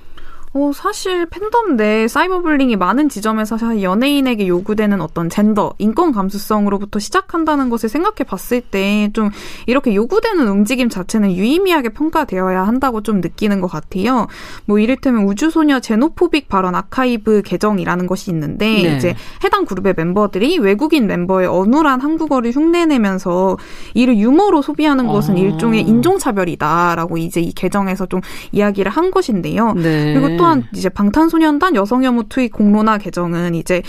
[0.53, 7.69] 어, 사실 팬덤 내 사이버블링이 많은 지점에서 사실 연예인에게 요구되는 어떤 젠더, 인권 감수성으로부터 시작한다는
[7.69, 9.29] 것을 생각해 봤을 때 좀
[9.67, 14.27] 이렇게 요구되는 움직임 자체는 유의미하게 평가되어야 한다고 좀 느끼는 것 같아요.
[14.65, 18.95] 뭐 이를테면 우주소녀 제노포빅 발언 아카이브 계정이라는 것이 있는데 네.
[18.95, 23.57] 이제 해당 그룹의 멤버들이 외국인 멤버의 어눌한 한국어를 흉내내면서
[23.93, 25.37] 이를 유머로 소비하는 것은 아.
[25.37, 29.73] 일종의 인종차별이다라고 이제 이 계정에서 좀 이야기를 한 것인데요.
[29.73, 30.13] 네.
[30.13, 33.81] 그리고 또한 이제 방탄소년단 여성 혐오 투입 공론화 개정은 이제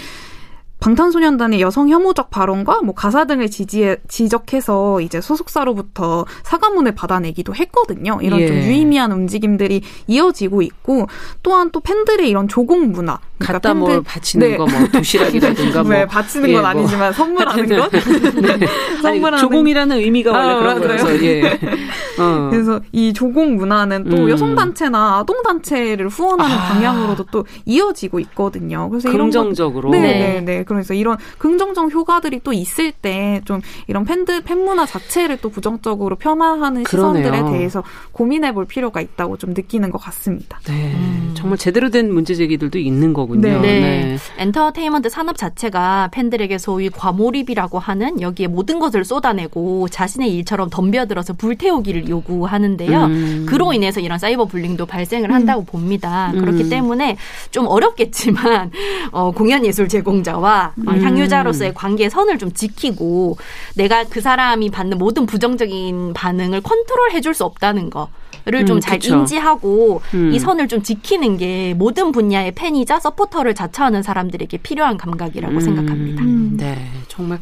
[0.83, 8.19] 방탄소년단의 여성 혐오적 발언과 뭐 가사 등을 지지해, 지적해서 이제 소속사로부터 사과문을 받아내기도 했거든요.
[8.21, 8.49] 이런 예.
[8.49, 11.07] 좀 유의미한 움직임들이 이어지고 있고
[11.45, 14.57] 또한 또 팬들의 이런 조공 문화 그러니까 갖다 팬들, 뭐 바치는 네.
[14.57, 16.67] 거뭐 도시락이라든가 뭐 네, 바치는 건 예, 뭐.
[16.67, 17.91] 아니지만 선물하는 것
[18.43, 18.67] 네.
[19.03, 21.59] 선물하는 조공이라는 의미가 원래 아, 그런 거라서 예.
[22.19, 22.49] 어.
[22.51, 24.31] 그래서 이 조공 문화는 또 음.
[24.31, 26.69] 여성 단체나 아동 단체를 후원하는 아.
[26.69, 28.89] 방향으로도 또 이어지고 있거든요.
[28.89, 30.65] 그래서 긍정적으로 네, 네, 네.
[30.65, 36.17] 그래서 이런 긍정적 효과들이 또 있을 때 좀 이런 팬들 팬 문화 자체를 또 부정적으로
[36.17, 37.23] 편화하는 그러네요.
[37.25, 40.59] 시선들에 대해서 고민해 볼 필요가 있다고 좀 느끼는 것 같습니다.
[40.67, 40.93] 네.
[40.95, 41.33] 음.
[41.35, 43.61] 정말 제대로 된 문제 제기들도 있는 거 군요.
[43.61, 43.81] 네.
[43.81, 43.81] 네.
[43.81, 44.19] 네.
[44.39, 52.09] 엔터테인먼트 산업 자체가 팬들에게 소위 과몰입이라고 하는 여기에 모든 것을 쏟아내고 자신의 일처럼 덤벼들어서 불태우기를
[52.09, 53.05] 요구하는데요.
[53.05, 53.47] 음.
[53.49, 55.35] 그로 인해서 이런 사이버 불링도 발생을 음.
[55.35, 56.33] 한다고 봅니다.
[56.33, 56.71] 그렇기 음.
[56.71, 57.17] 때문에
[57.51, 58.71] 좀 어렵겠지만
[59.13, 61.03] 어, 공연 예술 제공자와 어, 음.
[61.03, 63.37] 향유자로서의 관계 선을 좀 지키고
[63.75, 68.09] 내가 그 사람이 받는 모든 부정적인 반응을 컨트롤 해줄 수 없다는 거.
[68.45, 70.33] 를 좀 잘 음, 인지하고 음.
[70.33, 75.61] 이 선을 좀 지키는 게 모든 분야의 팬이자 서포터를 자처하는 사람들에게 필요한 감각이라고 음.
[75.61, 76.25] 생각합니다.
[76.57, 77.39] 네, 정말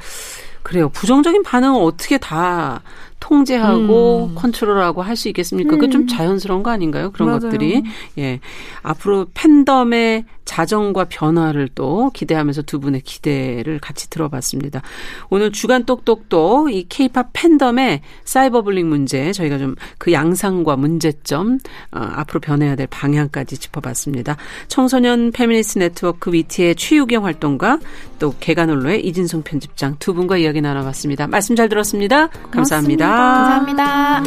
[0.63, 0.91] 그래요.
[0.91, 2.83] 부정적인 반응을 어떻게 다
[3.21, 4.35] 통제하고 음.
[4.35, 5.75] 컨트롤하고 할 수 있겠습니까?
[5.77, 5.79] 음.
[5.79, 7.11] 그 좀 자연스러운 거 아닌가요?
[7.13, 7.41] 그런 맞아요.
[7.41, 7.83] 것들이.
[8.19, 8.41] 예.
[8.83, 14.83] 앞으로 팬덤의 자정과 변화를 또 기대하면서 두 분의 기대를 같이 들어봤습니다.
[15.29, 21.59] 오늘 주간 똑똑똑 이 케이팝 팬덤의 cyberbullying 문제 저희가 좀 그 양상과 문제점
[21.93, 24.37] 어, 앞으로 변해야 될 방향까지 짚어봤습니다.
[24.69, 27.79] 청소년 페미니스트 네트워크 위티의 최유경 활동가
[28.19, 31.27] 또 계간홀로의 이진송 편집장 두 분과 이야기 나눠봤습니다.
[31.27, 32.29] 말씀 잘 들었습니다.
[32.51, 33.10] 감사합니다.
[33.16, 34.23] 감사합니다.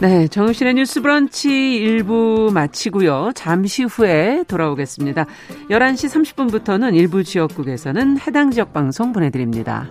[0.00, 3.32] 네, 정용실의 뉴스 브런치 1부 마치고요.
[3.34, 5.26] 잠시 후에 돌아오겠습니다.
[5.68, 9.90] 11시 30분부터는 일부 지역국에서는 해당 지역 방송 보내드립니다.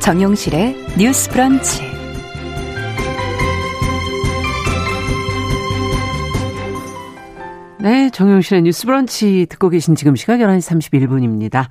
[0.00, 1.82] 정용실의 뉴스 브런치
[7.78, 11.68] 네, 정용실의 뉴스 브런치 듣고 계신 지금 시각 11시 31분입니다.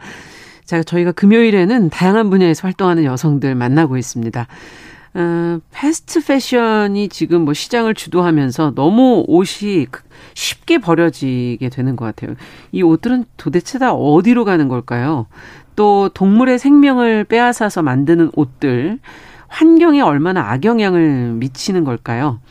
[0.64, 4.48] 자, 저희가 금요일에는 다양한 분야에서 활동하는 여성들 만나고 있습니다.
[5.16, 9.88] 어, 패스트 패션이 지금 뭐 시장을 주도하면서 너무 옷이
[10.36, 12.36] 쉽게 버려지게 되는 것 같아요.
[12.72, 15.26] 이 옷들은 도대체 다 어디로 가는 걸까요?
[15.80, 19.00] 또 동물의 생명을 빼앗아서 만드는 옷들,
[19.48, 22.42] 환경에 얼마나 악영향을 미치는 걸까요?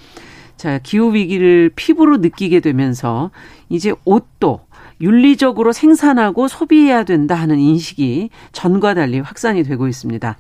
[0.57, 3.31] 자, 기후 위기를 피부로 느끼게 되면서
[3.69, 4.61] 이제 옷도
[5.03, 10.39] 윤리적으로 생산하고 소비해야 된다 하는 인식이 전과 달리 확산이 되고 있습니다.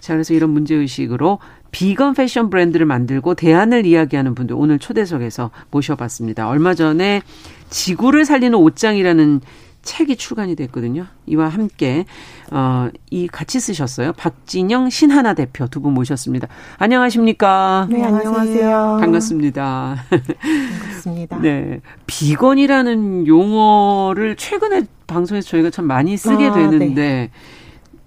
[0.00, 1.38] 자, 그래서 이런 문제의식으로
[1.70, 6.48] 비건 패션 브랜드를 만들고 대안을 이야기하는 분들 오늘 초대석에서 모셔봤습니다.
[6.48, 7.22] 얼마 전에
[7.70, 9.42] 지구를 살리는 옷장이라는
[9.86, 11.06] 책이 출간이 됐거든요.
[11.26, 12.04] 이와 함께
[12.50, 14.12] 어, 이 같이 쓰셨어요.
[14.12, 16.48] 박진영 신하나 대표 두 분 모셨습니다.
[16.78, 17.86] 안녕하십니까?
[17.90, 18.98] 네, 안녕하세요.
[19.00, 19.96] 반갑습니다.
[20.10, 21.38] 반갑습니다.
[21.40, 21.80] 네.
[22.06, 27.30] 비건이라는 용어를 최근에 방송에서 저희가 참 많이 쓰게 아, 되는데 네.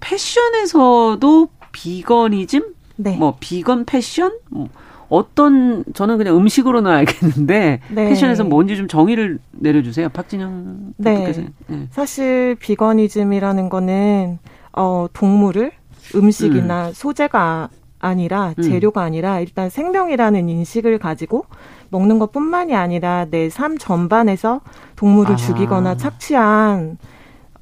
[0.02, 2.74] 패션에서도 비건이즘?
[2.98, 3.16] 네.
[3.18, 4.34] 뭐 비건 패션?
[4.50, 4.68] 뭐
[5.10, 8.10] 어떤 저는 그냥 음식으로는 알겠는데 네.
[8.10, 11.32] 패션에서 뭔지 좀 정의를 내려주세요, 박진영 네.
[11.68, 11.88] 네.
[11.92, 14.40] 사실 비거니즘이라는 거는
[14.74, 15.72] 어 동물을
[16.16, 16.94] 음식이나 음.
[16.94, 17.70] 소재가
[18.00, 18.62] 아니라 음.
[18.64, 19.06] 재료가 음.
[19.06, 21.46] 아니라 일단 생명이라는 인식을 가지고
[21.90, 24.62] 먹는 것뿐만이 아니라 내 삶 전반에서
[24.96, 25.36] 동물을 아.
[25.36, 26.98] 죽이거나 착취한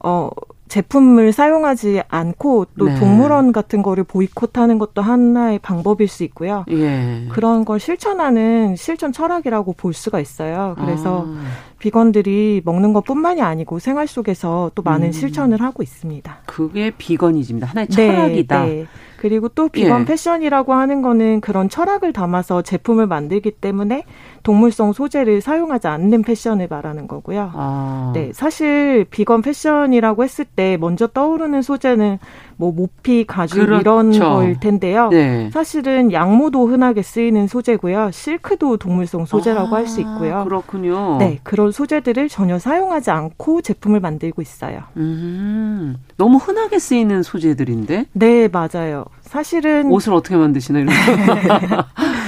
[0.03, 0.29] 어
[0.67, 2.95] 제품을 사용하지 않고 또 네.
[2.99, 6.65] 동물원 같은 거를 보이콧하는 것도 하나의 방법일 수 있고요.
[6.69, 7.27] 예.
[7.29, 10.75] 그런 걸 실천하는 실천 철학이라고 볼 수가 있어요.
[10.79, 11.67] 그래서 아.
[11.79, 15.11] 비건들이 먹는 것뿐만이 아니고 생활 속에서 또 많은 음.
[15.11, 16.39] 실천을 하고 있습니다.
[16.45, 17.67] 그게 비건이즘이다.
[17.67, 18.63] 하나의 네, 철학이다.
[18.63, 18.85] 네, 네.
[19.17, 20.05] 그리고 또 비건 예.
[20.05, 24.03] 패션이라고 하는 거는 그런 철학을 담아서 제품을 만들기 때문에
[24.47, 27.51] 동물성 소재를 사용하지 않는 패션을 말하는 거고요.
[27.53, 28.11] 아.
[28.15, 32.17] 네, 사실 비건 패션이라고 했을 때 먼저 떠오르는 소재는
[32.55, 33.81] 뭐 모피, 가죽 그렇죠.
[33.81, 35.09] 이런 거일 텐데요.
[35.09, 35.49] 네.
[35.51, 38.11] 사실은 양모도 흔하게 쓰이는 소재고요.
[38.13, 40.45] 실크도 동물성 소재라고 아, 할수 있고요.
[40.45, 41.17] 그렇군요.
[41.19, 44.79] 네, 그런 소재들을 전혀 사용하지 않고 제품을 만들고 있어요.
[44.95, 48.05] 음, 너무 흔하게 쓰이는 소재들인데?
[48.13, 49.03] 네, 맞아요.
[49.23, 51.83] 사실은 옷을 어떻게 만드시나 이런 거.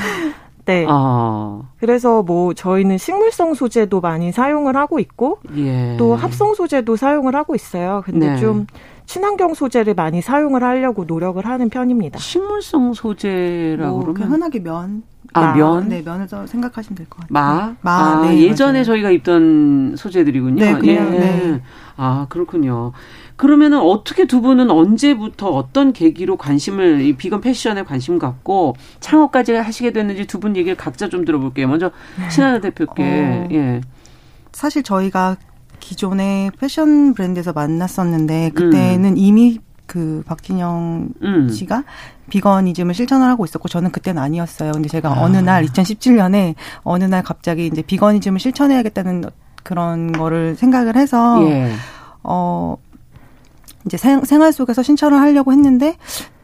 [0.70, 0.86] 네.
[0.88, 1.62] 아.
[1.80, 5.96] 그래서 뭐 저희는 식물성 소재도 많이 사용을 하고 있고 예.
[5.98, 8.04] 또 합성 소재도 사용을 하고 있어요.
[8.06, 8.38] 근데 네.
[8.38, 8.68] 좀
[9.08, 12.20] 친환경 소재를 많이 사용을 하려고 노력을 하는 편입니다.
[12.20, 15.02] 식물성 소재라고 뭐 그러면 흔하게 면
[15.34, 15.54] 아, 마.
[15.56, 15.90] 면?
[15.90, 17.28] 네, 면에서 생각하시면 될 것 같아요.
[17.30, 17.76] 마?
[17.82, 18.84] 마, 아, 네, 예전에 맞아요.
[18.84, 20.64] 저희가 입던 소재들이군요.
[20.64, 21.20] 네, 그냥, 예.
[21.20, 21.62] 네.
[21.98, 22.92] 아, 그렇군요.
[23.40, 29.94] 그러면은 어떻게 두 분은 언제부터 어떤 계기로 관심을 이 비건 패션에 관심 갖고 창업까지 하시게
[29.94, 31.70] 됐는지 두 분 얘기를 각자 좀 들어볼게요.
[31.70, 31.90] 먼저
[32.30, 33.80] 신하나 대표께 어, 예.
[34.52, 35.38] 사실 저희가
[35.80, 39.18] 기존에 패션 브랜드에서 만났었는데 그때는 음.
[39.18, 41.50] 이미 그 박진영 음.
[41.50, 41.86] 씨가
[42.30, 44.74] 비건이즘을 실천을 하고 있었고 저는 그때는 아니었어요.
[44.74, 45.22] 근데 제가 아.
[45.24, 49.24] 어느 날 2017년에 어느 날 갑자기 이제 비건이즘을 실천해야겠다는
[49.64, 51.72] 그런 거를 생각을 해서 예.
[52.22, 52.76] 어
[53.86, 55.96] 이제 생활 속에서 신청을 하려고 했는데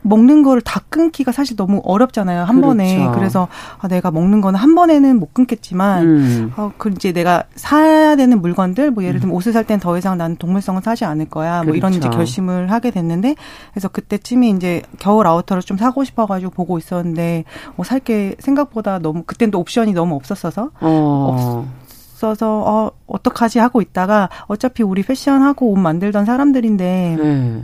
[0.04, 2.68] 먹는 거를 다 끊기가 사실 너무 어렵잖아요 한 그렇죠.
[2.68, 3.48] 번에 그래서
[3.80, 6.52] 아, 내가 먹는 거는 한 번에는 못 끊겠지만 음.
[6.56, 9.36] 어, 그 이제 내가 사야 되는 물건들 뭐 예를 들면 음.
[9.36, 11.78] 옷을 살 땐 더 이상 나는 동물성은 사지 않을 거야 뭐 그렇죠.
[11.78, 13.36] 이런 이제 결심을 하게 됐는데
[13.74, 17.44] 그래서 그때쯤에 이제 겨울 아우터를 좀 사고 싶어가지고 보고 있었는데
[17.76, 21.66] 어, 살게 생각보다 너무 그땐 또 옵션이 너무 없었어서 어.
[21.68, 21.85] 없
[22.26, 27.64] 어서 어 어떡하지 하고 있다가 어차피 우리 패션하고 옷 만들던 사람들인데 네.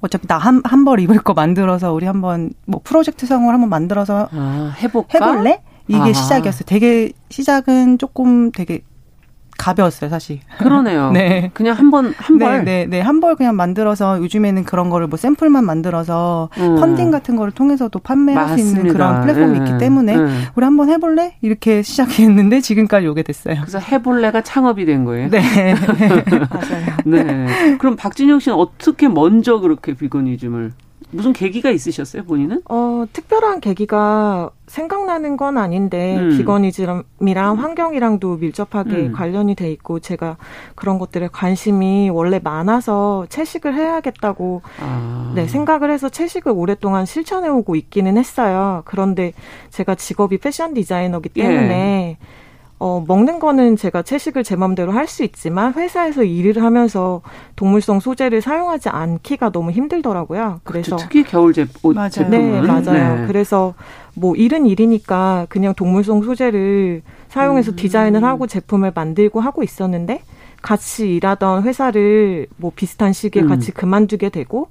[0.00, 4.28] 어차피 나 한 한 벌 입을 거 만들어서 우리 한번 뭐 프로젝트 성을 한번 만들어서
[4.32, 5.08] 아, 해볼까?
[5.32, 5.62] 해볼래?
[5.88, 6.12] 이게 아하.
[6.12, 6.62] 시작이었어요.
[6.66, 8.80] 되게 시작은 조금 되게
[9.58, 10.40] 가벼웠어요, 사실.
[10.58, 11.10] 그러네요.
[11.14, 11.50] 네.
[11.54, 12.64] 그냥 한 번, 한 네, 벌?
[12.64, 13.00] 네, 네.
[13.00, 16.76] 한 벌 그냥 만들어서 요즘에는 그런 거를 뭐 샘플만 만들어서 음.
[16.76, 18.70] 펀딩 같은 거를 통해서도 판매할 맞습니다.
[18.70, 19.66] 수 있는 그런 플랫폼이 음.
[19.66, 20.42] 있기 때문에 음.
[20.56, 21.36] 우리 한번 해볼래?
[21.40, 23.56] 이렇게 시작했는데 지금까지 오게 됐어요.
[23.60, 25.28] 그래서 해볼래가 창업이 된 거예요?
[25.30, 25.74] 네.
[25.76, 26.96] 맞아요.
[27.04, 27.76] 네.
[27.78, 30.72] 그럼 박진영 씨는 어떻게 먼저 그렇게 비건이즘을
[31.12, 32.62] 무슨 계기가 있으셨어요, 본인은?
[32.68, 36.30] 어, 특별한 계기가 생각나는 건 아닌데 음.
[36.30, 39.12] 비거니즘이랑 환경이랑도 밀접하게 음.
[39.12, 40.38] 관련이 돼 있고 제가
[40.74, 45.32] 그런 것들에 관심이 원래 많아서 채식을 해야겠다고 아.
[45.34, 48.82] 네, 생각을 해서 채식을 오랫동안 실천해 오고 있기는 했어요.
[48.86, 49.32] 그런데
[49.70, 52.41] 제가 직업이 패션 디자이너기 때문에 예.
[52.84, 57.20] 어, 먹는 거는 제가 채식을 제 마음대로 할 수 있지만 회사에서 일을 하면서
[57.54, 60.60] 동물성 소재를 사용하지 않기가 너무 힘들더라고요.
[60.64, 61.04] 그래서 그렇죠.
[61.04, 62.08] 특히 겨울 제, 옷 맞아요.
[62.10, 62.52] 제품은.
[62.52, 63.20] 네, 맞아요.
[63.20, 63.26] 네.
[63.28, 63.74] 그래서
[64.14, 67.76] 뭐 일은 일이니까 그냥 동물성 소재를 사용해서 음.
[67.76, 70.22] 디자인을 하고 제품을 만들고 하고 있었는데
[70.60, 73.48] 같이 일하던 회사를 뭐 비슷한 시기에 음.
[73.48, 74.68] 같이 그만두게 되고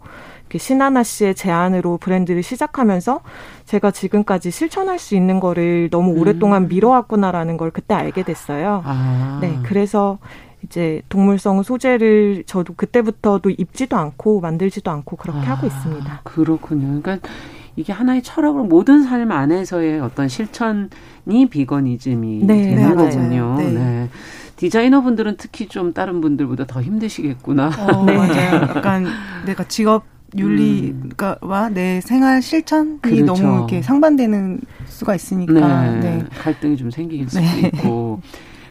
[0.57, 3.21] 신하나 씨의 제안으로 브랜드를 시작하면서
[3.65, 6.67] 제가 지금까지 실천할 수 있는 거를 너무 오랫동안 음.
[6.67, 8.81] 미뤄왔구나라는 걸 그때 알게 됐어요.
[8.85, 9.39] 아.
[9.41, 10.19] 네, 그래서
[10.63, 16.21] 이제 동물성 소재를 저도 그때부터도 입지도 않고 만들지도 않고 그렇게 아, 하고 있습니다.
[16.23, 17.01] 그렇군요.
[17.01, 17.27] 그러니까
[17.75, 23.55] 이게 하나의 철학으로 모든 삶 안에서의 어떤 실천이 비거니즘이 네, 되는 네, 거군요.
[23.57, 23.71] 네.
[23.71, 24.09] 네.
[24.57, 27.71] 디자이너 분들은 특히 좀 다른 분들보다 더 힘드시겠구나.
[27.79, 28.15] 어, 네.
[28.15, 28.61] 맞아요.
[28.75, 29.07] 약간
[29.45, 30.03] 내가 직업
[30.37, 31.73] 윤리가와 음.
[31.73, 33.25] 내 생활 실천이 그렇죠.
[33.25, 35.99] 너무 이렇게 상반되는 수가 있으니까 네.
[35.99, 36.25] 네.
[36.39, 36.89] 갈등이 좀
[37.29, 37.71] 수도 네.
[37.73, 38.21] 있고.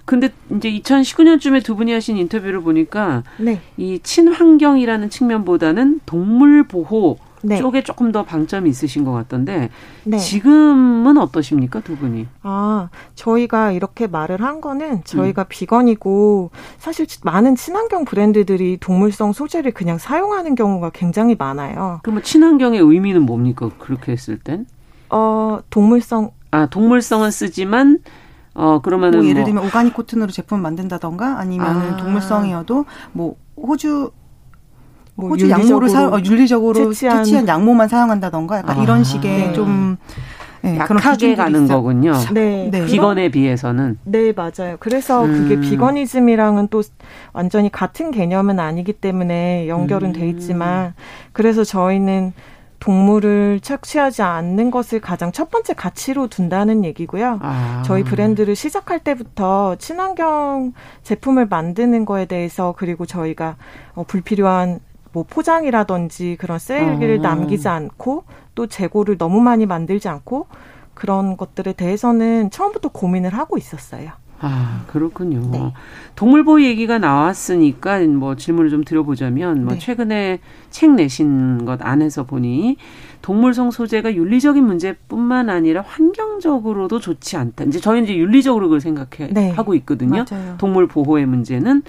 [0.04, 3.60] 근데 이제 2019년쯤에 두 분이 하신 인터뷰를 보니까 네.
[3.76, 7.58] 이 친환경이라는 측면보다는 동물 보호 네.
[7.58, 9.70] 쪽에 조금 더 방점이 있으신 것 같던데
[10.04, 10.18] 네.
[10.18, 12.26] 지금은 어떠십니까 두 분이?
[12.42, 15.46] 아 저희가 이렇게 말을 한 거는 저희가 음.
[15.48, 22.00] 비건이고 사실 많은 친환경 브랜드들이 동물성 소재를 그냥 사용하는 경우가 굉장히 많아요.
[22.02, 24.66] 그러면 친환경의 의미는 뭡니까 그렇게 했을 땐?
[25.08, 27.98] 어 동물성 아 동물성은 쓰지만
[28.54, 31.96] 어 그러면은 뭐 예를 뭐 들면 오가닉 코튼으로 제품 만든다던가 아니면 아.
[31.96, 34.10] 동물성이어도 뭐 호주
[35.14, 39.52] 뭐 호주 양모를 사, 어, 윤리적으로 채취한, 채취한 양모만 사용한다던가 약간 아, 이런 식의 네.
[39.52, 39.96] 좀
[40.62, 41.78] 네, 약하게 가는 있어요.
[41.78, 42.12] 거군요.
[42.32, 42.68] 네.
[42.70, 42.84] 네.
[42.84, 43.98] 비건에 비해서는.
[44.04, 44.76] 네, 맞아요.
[44.78, 45.32] 그래서 음.
[45.32, 46.82] 그게 비건이즘이랑은 또
[47.32, 50.12] 완전히 같은 개념은 아니기 때문에 연결은 음.
[50.12, 50.94] 돼 있지만
[51.32, 52.32] 그래서 저희는
[52.78, 57.38] 동물을 착취하지 않는 것을 가장 첫 번째 가치로 둔다는 얘기고요.
[57.42, 57.82] 아.
[57.84, 63.56] 저희 브랜드를 시작할 때부터 친환경 제품을 만드는 거에 대해서 그리고 저희가
[63.94, 64.80] 어, 불필요한
[65.12, 67.22] 뭐 포장이라든지 그런 쓰레기를 어.
[67.22, 70.46] 남기지 않고 또 재고를 너무 많이 만들지 않고
[70.94, 74.10] 그런 것들에 대해서는 처음부터 고민을 하고 있었어요.
[74.42, 75.50] 아, 그렇군요.
[75.52, 75.72] 네.
[76.16, 79.78] 동물보호 얘기가 나왔으니까 뭐 질문을 좀 드려보자면 뭐 네.
[79.78, 82.78] 최근에 책 내신 것 안에서 보니
[83.20, 87.64] 동물성 소재가 윤리적인 문제뿐만 아니라 환경적으로도 좋지 않다.
[87.64, 89.50] 이제 저희 이제 윤리적으로 그걸 생각해 네.
[89.50, 90.24] 하고 있거든요.
[90.30, 90.54] 맞아요.
[90.56, 91.82] 동물 보호의 문제는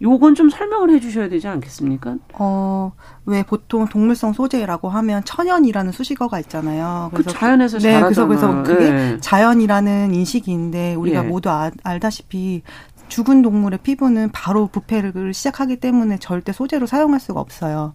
[0.00, 2.16] 요건 좀 설명을 해 주셔야 되지 않겠습니까?
[2.34, 2.92] 어,
[3.26, 7.10] 왜 보통 동물성 소재라고 하면 천연이라는 수식어가 있잖아요.
[7.12, 9.20] 그 그래서 그 자연에서 네, 그래서 그래서 그게 네.
[9.20, 11.28] 자연이라는 인식인데 우리가 예.
[11.28, 12.62] 모두 아, 알다시피
[13.08, 17.94] 죽은 동물의 피부는 바로 부패를 시작하기 때문에 절대 소재로 사용할 수가 없어요.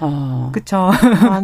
[0.00, 0.50] 아.
[0.52, 0.90] 그렇죠.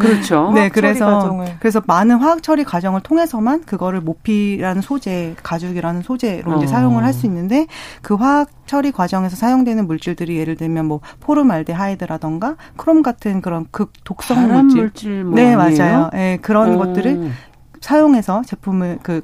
[0.01, 0.51] 그렇죠.
[0.55, 1.37] 네, 그래서.
[1.61, 6.57] 그래서 많은 화학 처리 과정을 통해서만 그거를 모피라는 소재, 가죽이라는 소재로 어.
[6.57, 7.67] 이제 사용을 할 수 있는데
[8.03, 14.49] 그 화학 처리 과정에서 사용되는 물질들이 예를 들면 뭐 포르말데하이드라던가 크롬 같은 그런 극 독성
[14.53, 15.79] 물질, 물질 뭐 네, 아니에요?
[15.79, 16.11] 맞아요.
[16.13, 16.79] 네, 그런 오.
[16.79, 17.33] 것들을
[17.81, 19.23] 사용해서 제품을 그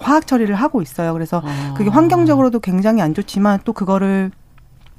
[0.00, 1.12] 화학 처리를 하고 있어요.
[1.12, 1.74] 그래서 아.
[1.76, 4.30] 그게 환경적으로도 굉장히 안 좋지만 또 그거를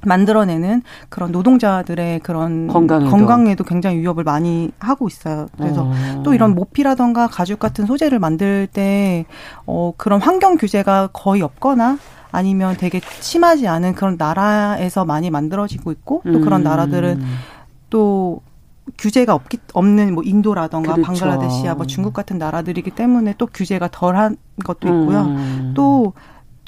[0.02, 5.48] 만들어내는 그런 노동자들의 그런 건강에도, 건강에도 굉장히 위협을 많이 하고 있어요.
[5.58, 6.22] 그래서 어.
[6.24, 9.26] 또 이런 모피라던가 가죽 같은 소재를 만들 때
[9.66, 11.98] 어, 그런 환경 규제가 거의 없거나
[12.32, 16.64] 아니면 되게 심하지 않은 그런 나라에서 많이 만들어지고 있고 또 그런 음.
[16.64, 17.22] 나라들은
[17.90, 18.40] 또
[18.98, 21.06] 규제가 없기 없는 뭐 인도라던가 그렇죠.
[21.06, 25.22] 방글라데시아 뭐 중국 같은 나라들이기 때문에 또 규제가 덜한 것도 있고요.
[25.22, 25.72] 음.
[25.74, 26.12] 또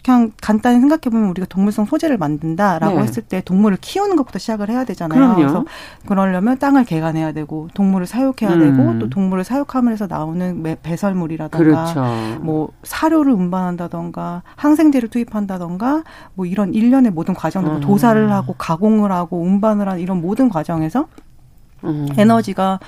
[0.04, 3.02] 그냥 간단히 생각해 보면 우리가 동물성 소재를 만든다라고 네.
[3.02, 5.16] 했을 때 동물을 키우는 것부터 시작을 해야 되잖아요.
[5.16, 5.36] 그럼요.
[5.36, 5.64] 그래서
[6.06, 8.58] 그러려면 땅을 개간해야 되고 동물을 사육해야 음.
[8.58, 12.40] 되고 또 동물을 사육함으로해서 나오는 배설물이라던가 그렇죠.
[12.40, 16.02] 뭐 사료를 운반한다던가 항생제를 투입한다던가
[16.34, 17.80] 뭐 이런 일련의 모든 과정들 음.
[17.80, 21.06] 도사를 하고 가공을 하고 운반을 하는 이런 모든 과정에서
[21.84, 22.08] 음.
[22.16, 22.78] 에너지가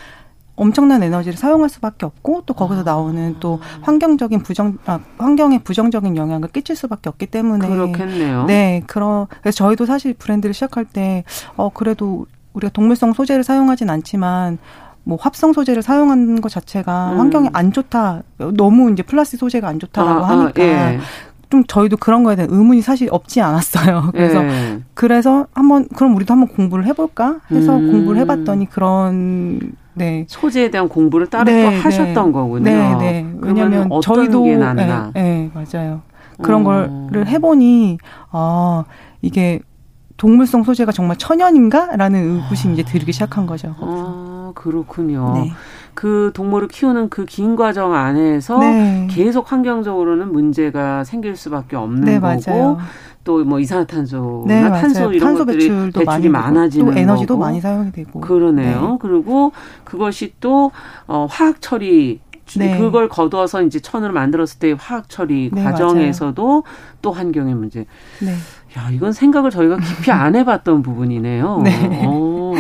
[0.57, 2.85] 엄청난 에너지를 사용할 수밖에 없고 또 거기서 아.
[2.85, 8.45] 나오는 또 환경적인 부정 아, 환경에 부정적인 영향을 끼칠 수밖에 없기 때문에 그렇겠네요.
[8.47, 11.25] 네, 그런 그래서 저희도 사실 브랜드를 시작할 때
[11.57, 14.59] 어 그래도 우리가 동물성 소재를 사용하진 않지만
[15.03, 17.19] 뭐 합성 소재를 사용하는 것 자체가 음.
[17.21, 18.23] 환경에 안 좋다.
[18.57, 21.01] 너무 이제 플라스틱 소재가 안 좋다라고 아, 아 하니까 아, 예.
[21.55, 24.11] 좀 저희도 그런 거에 대한 의문이 사실 없지 않았어요.
[24.13, 24.81] 그래서 예.
[24.95, 27.93] 그래서 한번 그럼 우리도 한번 공부를 해볼까 해서 음.
[27.93, 29.61] 공부를 해봤더니 그런
[29.95, 30.27] 네.
[30.29, 31.79] 소재에 대한 공부를 따로 네, 또 네.
[31.79, 32.65] 하셨던 거군요.
[32.65, 33.27] 네, 네.
[33.39, 35.13] 왜냐하면 저희도 게 낫나.
[35.15, 36.03] 네, 네, 맞아요.
[36.43, 37.07] 그런 어.
[37.09, 37.99] 거를 해보니
[38.33, 38.85] 아
[39.23, 39.61] 이게
[40.17, 43.77] 동물성 소재가 정말 천연인가라는 의구심이 이제 들기 시작한 거죠.
[43.79, 45.35] 아 그렇군요.
[45.35, 45.53] 네.
[45.95, 49.09] 그 동물을 키우는 그 긴 과정 안에서 네.
[49.11, 52.79] 계속 환경적으로는 문제가 생길 수밖에 없는 네, 거고
[53.25, 57.45] 또뭐 이산화탄소나 네, 탄소 이런 탄소 것들이 배출도 배출이 많아지는 또 에너지도 거고.
[57.45, 58.81] 많이 사용이 되고 그러네요.
[58.93, 58.97] 네.
[59.01, 59.53] 그리고
[59.85, 60.71] 그것이 또
[61.07, 62.21] 어, 화학 처리
[62.59, 62.77] 네.
[62.79, 66.63] 그걸 거두어서 이제 천으로 만들었을 때 화학 처리 네, 과정에서도 맞아요.
[67.01, 67.87] 또 환경의 문제.
[68.21, 68.33] 네.
[68.77, 71.61] 야, 이건 생각을 저희가 깊이 안 해봤던 부분이네요.
[71.65, 72.03] 네.
[72.07, 72.53] 어,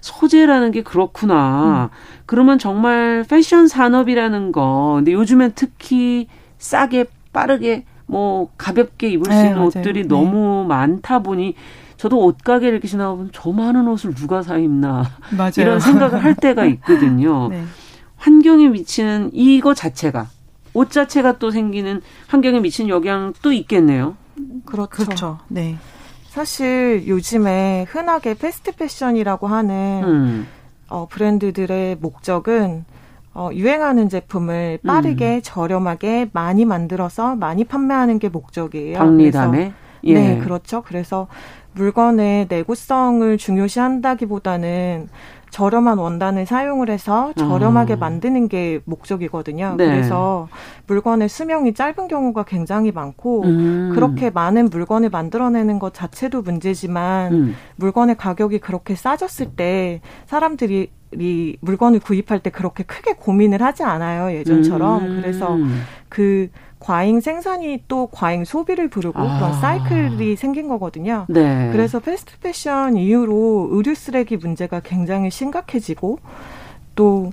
[0.00, 1.90] 소재라는 게 그렇구나.
[1.92, 1.96] 음.
[2.26, 6.26] 그러면 정말 패션 산업이라는 거, 근데 요즘엔 특히
[6.58, 9.66] 싸게 빠르게 뭐 가볍게 입을 수 네, 있는 맞아요.
[9.68, 10.08] 옷들이 네.
[10.08, 11.54] 너무 많다 보니
[11.96, 15.04] 저도 옷가게를 이렇게 지나가면 저 많은 옷을 누가 사 입나
[15.36, 15.52] 맞아요.
[15.58, 17.48] 이런 생각을 할 때가 있거든요.
[17.48, 17.64] 네.
[18.16, 20.28] 환경에 미치는 이거 자체가
[20.74, 24.16] 옷 자체가 또 생기는 환경에 미치는 영향도 있겠네요.
[24.64, 24.88] 그렇죠.
[24.90, 25.38] 그렇죠.
[25.48, 25.76] 네.
[26.28, 30.46] 사실 요즘에 흔하게 패스트 패션이라고 하는 음.
[30.88, 32.84] 어, 브랜드들의 목적은
[33.34, 35.40] 어, 유행하는 제품을 빠르게 음.
[35.42, 38.98] 저렴하게 많이 만들어서 많이 판매하는 게 목적이에요.
[38.98, 39.72] 박리담에
[40.04, 40.14] 예.
[40.14, 40.82] 네, 그렇죠.
[40.82, 41.28] 그래서
[41.72, 45.08] 물건의 내구성을 중요시한다기보다는
[45.50, 47.98] 저렴한 원단을 사용을 해서 저렴하게 음.
[47.98, 49.74] 만드는 게 목적이거든요.
[49.76, 49.86] 네.
[49.86, 50.48] 그래서
[50.86, 53.92] 물건의 수명이 짧은 경우가 굉장히 많고 음.
[53.94, 57.54] 그렇게 많은 물건을 만들어내는 것 자체도 문제지만 음.
[57.76, 64.36] 물건의 가격이 그렇게 싸졌을 때 사람들이 이 물건을 구입할 때 그렇게 크게 고민을 하지 않아요
[64.36, 65.20] 예전처럼 음.
[65.22, 65.56] 그래서
[66.10, 69.38] 그 과잉 생산이 또 과잉 소비를 부르고 아.
[69.38, 71.26] 그런 사이클이 생긴 거거든요.
[71.28, 71.70] 네.
[71.72, 76.18] 그래서 패스트 패션 이후로 의류 쓰레기 문제가 굉장히 심각해지고
[76.94, 77.30] 또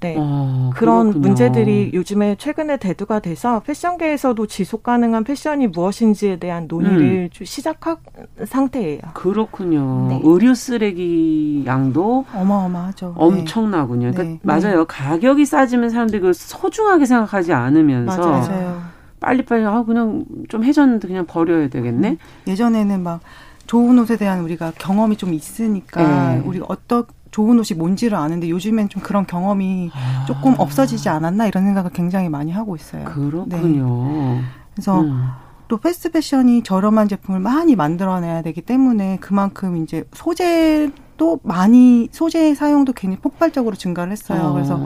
[0.00, 0.16] 네.
[0.18, 1.20] 아, 그런.
[1.20, 7.44] 문제들이 요즘에 최근에 대두가 돼서 패션계에서도 지속 가능한 패션이 무엇인지에 대한 논의를 음.
[7.44, 7.96] 시작한
[8.44, 9.00] 상태예요.
[9.14, 10.06] 그렇군요.
[10.08, 10.20] 네.
[10.22, 13.14] 의류 쓰레기 양도 어마어마하죠.
[13.16, 14.12] 엄청나군요.
[14.12, 14.40] 그러니까 네.
[14.42, 14.84] 맞아요.
[14.84, 18.82] 가격이 싸지면 사람들이 그 소중하게 생각하지 않으면서 맞아요.
[19.20, 22.10] 빨리빨리 아 그냥 좀 해줬는데 그냥 버려야 되겠네.
[22.10, 22.18] 음.
[22.46, 23.20] 예전에는 막
[23.66, 26.42] 좋은 옷에 대한 우리가 경험이 좀 있으니까 네.
[26.44, 27.04] 우리가 어떤
[27.36, 30.24] 좋은 옷이 뭔지를 아는데 요즘엔 좀 그런 경험이 아.
[30.24, 33.04] 조금 없어지지 않았나 이런 생각을 굉장히 많이 하고 있어요.
[33.04, 34.36] 그렇군요.
[34.36, 34.40] 네.
[34.72, 35.28] 그래서 음.
[35.68, 42.94] 또 패스트 패션이 저렴한 제품을 많이 만들어내야 되기 때문에 그만큼 이제 소재도 많이 소재 사용도
[42.94, 44.40] 굉장히 폭발적으로 증가를 했어요.
[44.40, 44.52] 어.
[44.54, 44.82] 그래서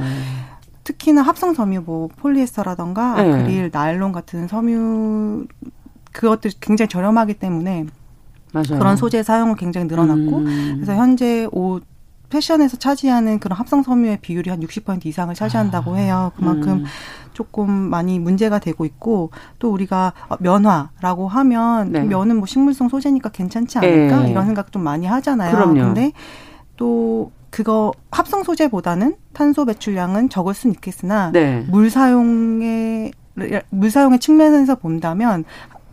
[0.82, 3.70] 특히나 합성 섬유 뭐 폴리에스터라던가 아크릴, 네.
[3.72, 5.46] 나일론 같은 섬유
[6.10, 7.86] 그것들 굉장히 저렴하기 때문에
[8.52, 8.80] 맞아요.
[8.80, 10.72] 그런 소재 사용을 굉장히 늘어났고 음.
[10.80, 11.88] 그래서 현재 옷
[12.30, 16.32] 패션에서 차지하는 그런 합성 섬유의 비율이 한 60% 이상을 차지한다고 아, 해요.
[16.36, 16.84] 그만큼 음.
[17.32, 22.04] 조금 많이 문제가 되고 있고 또 우리가 면화라고 하면 네.
[22.04, 24.30] 면은 뭐 식물성 소재니까 괜찮지 않을까 네.
[24.30, 25.54] 이런 생각 좀 많이 하잖아요.
[25.54, 25.74] 그럼요.
[25.74, 26.12] 근데
[26.76, 31.64] 또 그거 합성 소재보다는 탄소 배출량은 적을 수는 있겠으나 네.
[31.68, 33.12] 물 사용의
[33.70, 35.44] 물 사용의 측면에서 본다면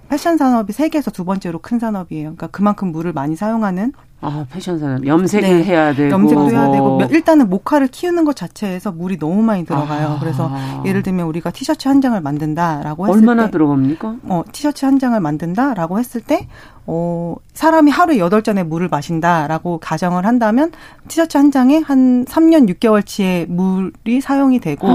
[0.09, 2.23] 패션 산업이 세계에서 두 번째로 큰 산업이에요.
[2.23, 5.05] 그러니까 그만큼 물을 많이 사용하는 아, 패션 산업.
[5.05, 5.63] 염색을 네.
[5.63, 6.09] 해야 되고.
[6.09, 6.99] 염색도 해야 되고.
[7.11, 10.07] 일단은 모카를 키우는 것 자체에서 물이 너무 많이 들어가요.
[10.07, 10.19] 아.
[10.19, 10.51] 그래서
[10.85, 13.29] 예를 들면 우리가 티셔츠 한 장을 만든다라고 했을 얼마나 때.
[13.43, 14.15] 얼마나 들어갑니까?
[14.23, 16.47] 어, 티셔츠 한 장을 만든다라고 했을 때,
[16.87, 20.71] 어, 사람이 하루에 여덟 잔의 물을 마신다라고 가정을 한다면
[21.07, 24.87] 티셔츠 한 장에 한 3년 6개월치의 물이 사용이 되고,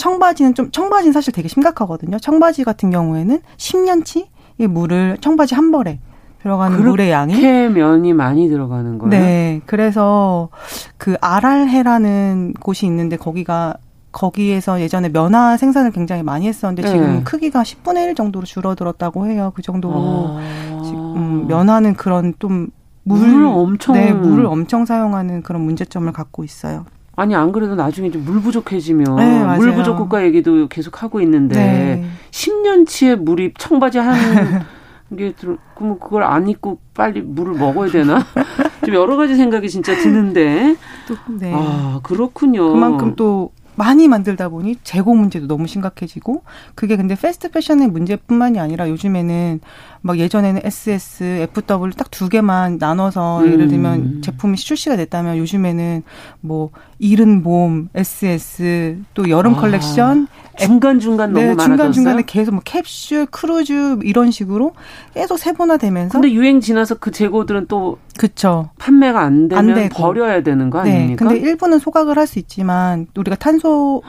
[0.00, 2.18] 청바지는 좀, 청바지는 사실 되게 심각하거든요.
[2.18, 4.26] 청바지 같은 경우에는 10년치?
[4.58, 6.00] 이 물을 청바지 한 벌에
[6.42, 7.34] 들어가는 물의 양이
[7.68, 9.10] 면이 많이 들어가는 거예요.
[9.10, 10.48] 네, 그래서
[10.96, 13.74] 그 아랄해라는 곳이 있는데 거기가
[14.10, 16.88] 거기에서 예전에 면화 생산을 굉장히 많이 했었는데 네.
[16.88, 19.52] 지금 크기가 10분의 1 정도로 줄어들었다고 해요.
[19.54, 20.82] 그 정도로 아.
[20.84, 22.68] 지금 면화는 그런 좀
[23.02, 26.86] 물, 물 엄청 네, 물을 엄청 사용하는 그런 문제점을 갖고 있어요.
[27.20, 31.54] 아니 안 그래도 나중에 좀 물 부족해지면 네, 물 부족 국가 얘기도 계속 하고 있는데
[31.54, 32.04] 네.
[32.30, 34.14] 10년치의 물이 청바지 한
[35.12, 38.24] 이게 들, 그러면 그걸 안 입고 빨리 물을 먹어야 되나?
[38.86, 40.76] 좀 여러 가지 생각이 진짜 드는데.
[41.08, 41.52] 또, 네.
[41.52, 42.72] 아, 그렇군요.
[42.72, 46.42] 그만큼 또 많이 만들다 보니 재고 문제도 너무 심각해지고
[46.74, 49.60] 그게 근데 패스트 패션의 문제뿐만이 아니라 요즘에는
[50.02, 53.52] 막 예전에는 SS, FW 딱 두 개만 나눠서 음.
[53.52, 56.02] 예를 들면 제품이 출시가 됐다면 요즘에는
[56.40, 59.60] 뭐 이른 봄, SS 또 여름 아.
[59.60, 60.26] 컬렉션
[60.58, 64.74] 중간 중간 너무 네, 중간 중간에 계속 뭐 캡슐, 크루즈 이런 식으로
[65.14, 66.12] 계속 세분화되면서.
[66.12, 70.90] 근데 유행 지나서 그 재고들은 또 그쵸 판매가 안 되면 안 버려야 되는 거 네,
[70.96, 71.24] 아닙니까?
[71.24, 71.34] 네.
[71.34, 74.02] 근데 일부는 소각을 할 수 있지만 우리가 탄소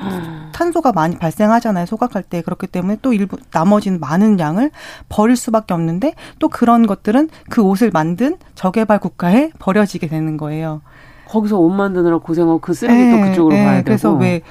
[0.51, 1.85] 탄소가 많이 발생하잖아요.
[1.85, 4.69] 소각할 때 그렇기 때문에 또 일부 나머지는 많은 양을
[5.09, 10.81] 버릴 수밖에 없는 데 또 그런 것들은 그 옷을 만든 저개발 국가에 버려지게 되는 거예요.
[11.27, 13.85] 거기서 옷 만드느라 고생하고 그 쓰레기 네, 또 그쪽으로 네, 가야 되고.
[13.85, 14.41] 그래서 왜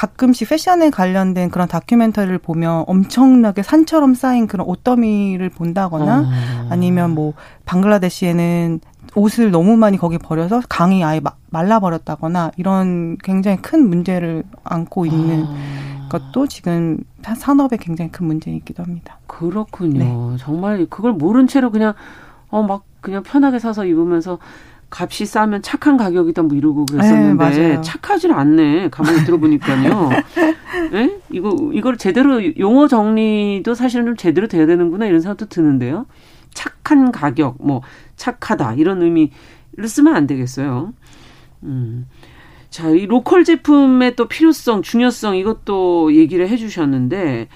[0.00, 6.68] 가끔씩 패션에 관련된 그런 다큐멘터리를 보면 엄청나게 산처럼 쌓인 그런 옷더미를 본다거나 어.
[6.70, 7.34] 아니면 뭐
[7.66, 8.80] 방글라데시에는
[9.14, 11.20] 옷을 너무 많이 거기 버려서 강이 아예
[11.50, 16.08] 말라버렸다거나 이런 굉장히 큰 문제를 안고 있는 어.
[16.08, 19.18] 것도 지금 산업에 굉장히 큰 문제이기도 합니다.
[19.26, 19.98] 그렇군요.
[19.98, 20.36] 네.
[20.38, 21.92] 정말 그걸 모른 채로 그냥
[22.48, 24.38] 어 막 그냥 편하게 사서 입으면서
[24.90, 28.88] 값이 싸면 착한 가격이다 뭐 이러고 그랬었는데 네, 착하질 않네.
[28.90, 30.10] 가만히 들어보니까요.
[30.92, 31.18] 네?
[31.30, 36.06] 이거 이걸 제대로 용어 정리도 사실은 좀 제대로 돼야 되는구나 이런 생각도 드는데요.
[36.52, 37.82] 착한 가격, 뭐
[38.16, 39.30] 착하다 이런 의미를
[39.86, 40.92] 쓰면 안 되겠어요.
[41.62, 42.06] 음.
[42.68, 47.48] 자, 이 로컬 제품의 또 필요성, 중요성 이것도 얘기를 해 주셨는데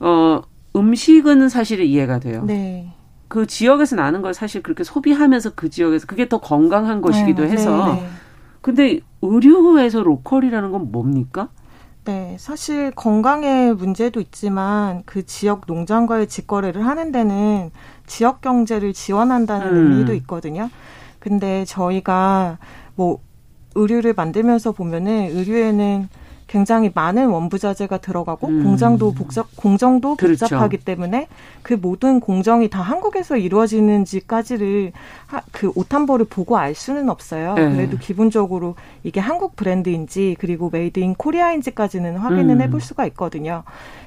[0.00, 0.42] 어
[0.74, 2.44] 음식은 사실 이해가 돼요.
[2.46, 2.92] 네.
[3.28, 7.94] 그 지역에서 나는 걸 사실 그렇게 소비하면서 그 지역에서 그게 더 건강한 것이기도 네, 해서.
[7.94, 8.08] 네, 네.
[8.60, 11.48] 근데 의류에서 로컬이라는 건 뭡니까?
[12.04, 17.70] 네, 사실 건강의 문제도 있지만 그 지역 농장과의 직거래를 하는 데는
[18.06, 19.92] 지역 경제를 지원한다는 음.
[19.92, 20.70] 의미도 있거든요.
[21.18, 22.58] 근데 저희가
[22.94, 23.18] 뭐
[23.74, 26.08] 의류를 만들면서 보면은 의류에는
[26.46, 28.62] 굉장히 많은 원부자재가 들어가고 음.
[28.62, 30.46] 공장도 복잡 공정도 그렇죠.
[30.46, 31.26] 복잡하기 때문에
[31.62, 34.92] 그 모든 공정이 다 한국에서 이루어지는지까지를
[35.26, 37.54] 하, 그옷한 벌을 보고 알 수는 없어요.
[37.54, 37.74] 네.
[37.74, 42.60] 그래도 기본적으로 이게 한국 브랜드인지 그리고 made in Korea인지까지는 확인은 음.
[42.62, 43.64] 해볼 수가 있거든요.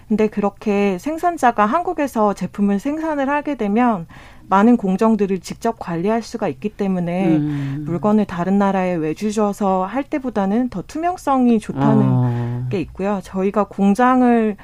[0.07, 4.07] 근데 그렇게 생산자가 한국에서 제품을 생산을 하게 되면
[4.49, 7.83] 많은 공정들을 직접 관리할 수가 있기 때문에 음.
[7.85, 12.67] 물건을 다른 나라에 외주 줘서 할 때보다는 더 투명성이 좋다는 어.
[12.69, 13.19] 게 있고요.
[13.23, 14.57] 저희가 공장을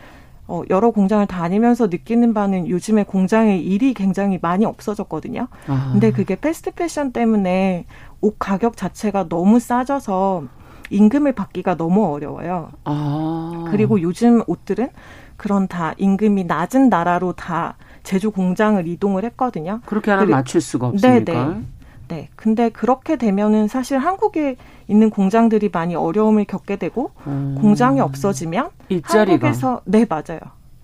[0.47, 5.47] 어, 여러 공장을 다니면서 느끼는 바는 요즘에 공장에 일이 굉장히 많이 없어졌거든요.
[5.67, 5.89] 아.
[5.91, 7.85] 근데 그게 패스트 패션 때문에
[8.21, 10.43] 옷 가격 자체가 너무 싸져서
[10.91, 12.69] 임금을 받기가 너무 어려워요.
[12.83, 13.65] 아.
[13.71, 14.89] 그리고 요즘 옷들은
[15.35, 17.75] 그런 다 임금이 낮은 나라로 다
[18.05, 19.81] 제조 공장을 이동을 했거든요.
[19.85, 21.33] 그렇게 하면 맞출 수가 없으니까.
[21.33, 21.61] 네네.
[22.07, 22.29] 네.
[22.35, 24.55] 근데 그렇게 되면은 사실 한국에
[24.87, 27.57] 있는 공장들이 많이 어려움을 겪게 되고 음.
[27.59, 29.47] 공장이 없어지면 일자리가.
[29.47, 30.39] 한국에서 네 맞아요.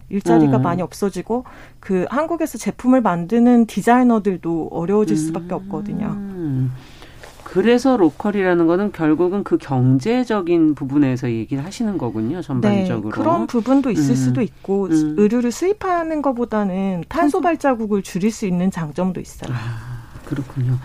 [0.10, 0.62] 일자리가 음.
[0.64, 1.46] 많이 없어지고
[1.80, 6.08] 그 한국에서 제품을 만드는 디자이너들도 어려워질 수밖에 없거든요.
[6.08, 6.72] 음.
[7.52, 13.10] 그래서 로컬이라는 거는 결국은 그 경제적인 부분에서 얘기를 하시는 거군요, 전반적으로.
[13.10, 14.16] 네, 그런 부분도 있을 음.
[14.16, 15.16] 수도 있고 음.
[15.18, 19.54] 의류를 수입하는 것보다는 탄소 발자국을 줄일 수 있는 장점도 있어요.
[19.54, 20.78] 아, 그렇군요.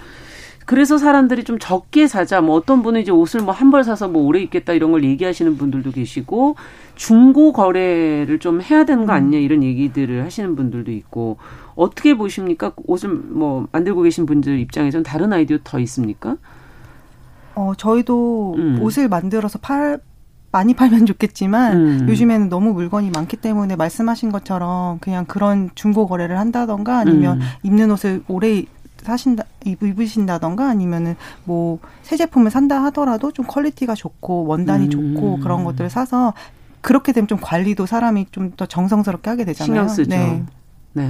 [0.65, 2.41] 그래서 사람들이 좀 적게 사자.
[2.41, 5.57] 뭐 어떤 분은 이제 옷을 뭐 한 벌 사서 뭐 오래 입겠다 이런 걸 얘기하시는
[5.57, 6.57] 분들도 계시고
[6.97, 11.39] 중고 거래를 좀 해야 되는 거 아니냐 이런 얘기들을 하시는 분들도 있고
[11.77, 12.73] 어떻게 보십니까?
[12.89, 16.37] 옷을 뭐 만들고 계신 분들 입장에서는 다른 아이디어 더 있습니까?
[17.57, 18.79] 어, 저희도 음.
[18.83, 19.99] 옷을 만들어서 팔,
[20.53, 22.07] 많이 팔면 좋겠지만 음.
[22.09, 27.47] 요즘에는 너무 물건이 많기 때문에 말씀하신 것처럼 그냥 그런 중고 거래를 한다던가 아니면 음.
[27.65, 28.65] 입는 옷을 오래
[29.03, 34.91] 사신다 입으신다던가 아니면은 뭐 새 제품을 산다 하더라도 좀 quality가 좋고 원단이 음.
[34.91, 36.35] 좋고 그런 것들을 사서
[36.81, 39.67] 그렇게 되면 좀 관리도 사람이 좀 더 정성스럽게 하게 되잖아요.
[39.67, 40.09] 신경 쓰죠.
[40.11, 40.45] 네.
[40.97, 41.09] 네.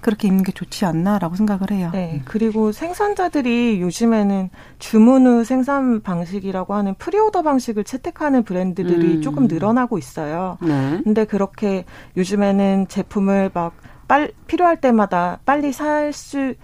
[0.00, 1.90] 그렇게 입는 게 좋지 않나라고 생각을 해요.
[1.92, 2.22] 네.
[2.24, 4.48] 그리고 생산자들이 요즘에는
[4.78, 9.22] 주문 후 생산 방식이라고 하는 pre-order 방식을 채택하는 브랜드들이 음.
[9.22, 10.56] 조금 늘어나고 있어요.
[10.62, 11.00] 네.
[11.04, 11.84] 근데 그렇게
[12.16, 13.74] 요즘에는 제품을 막
[14.08, 16.54] 빨, 필요할 때마다 빨리 살 수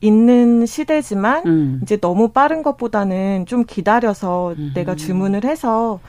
[0.00, 1.80] 있는 시대지만 음.
[1.82, 4.72] 이제 너무 빠른 것보다는 좀 기다려서 음.
[4.74, 6.00] 내가 주문을 해서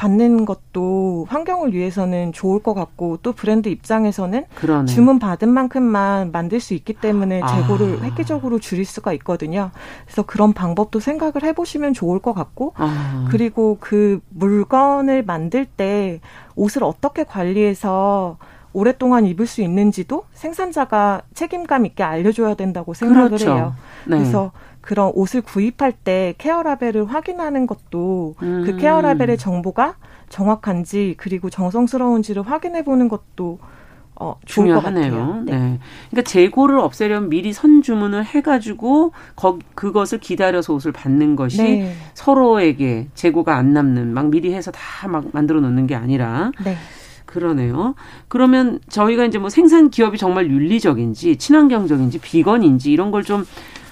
[0.00, 4.86] 받는 것도 환경을 위해서는 좋을 것 같고 또 브랜드 입장에서는 그러네.
[4.86, 7.46] 주문 받은 만큼만 만들 수 있기 때문에 아.
[7.46, 8.04] 재고를 아.
[8.04, 9.70] 획기적으로 줄일 수가 있거든요.
[10.06, 13.28] 그래서 그런 방법도 생각을 해보시면 좋을 것 같고 아.
[13.30, 16.20] 그리고 그 물건을 만들 때
[16.56, 18.38] 옷을 어떻게 관리해서
[18.72, 23.52] 오랫동안 입을 수 있는지도 생산자가 책임감 있게 알려줘야 된다고 생각을 그렇죠.
[23.52, 23.74] 해요.
[24.06, 24.16] 네.
[24.16, 24.50] 그래서
[24.80, 28.62] 그런 옷을 구입할 때 케어 라벨을 확인하는 것도 음.
[28.64, 29.96] 그 케어 라벨의 정보가
[30.28, 33.58] 정확한지 그리고 정성스러운지를 확인해 보는 것도
[34.22, 35.42] 어, 중요하네요.
[35.46, 35.52] 네.
[35.52, 35.78] 네.
[36.10, 41.94] 그러니까 재고를 없애려면 미리 선 주문을 해가지고 거, 그것을 기다려서 옷을 받는 것이 네.
[42.12, 46.76] 서로에게 재고가 안 남는 막 미리 해서 다 막 만들어 놓는 게 아니라 네.
[47.24, 47.94] 그러네요.
[48.28, 53.46] 그러면 저희가 이제 뭐 생산 기업이 정말 윤리적인지 친환경적인지 비건인지 이런 걸 좀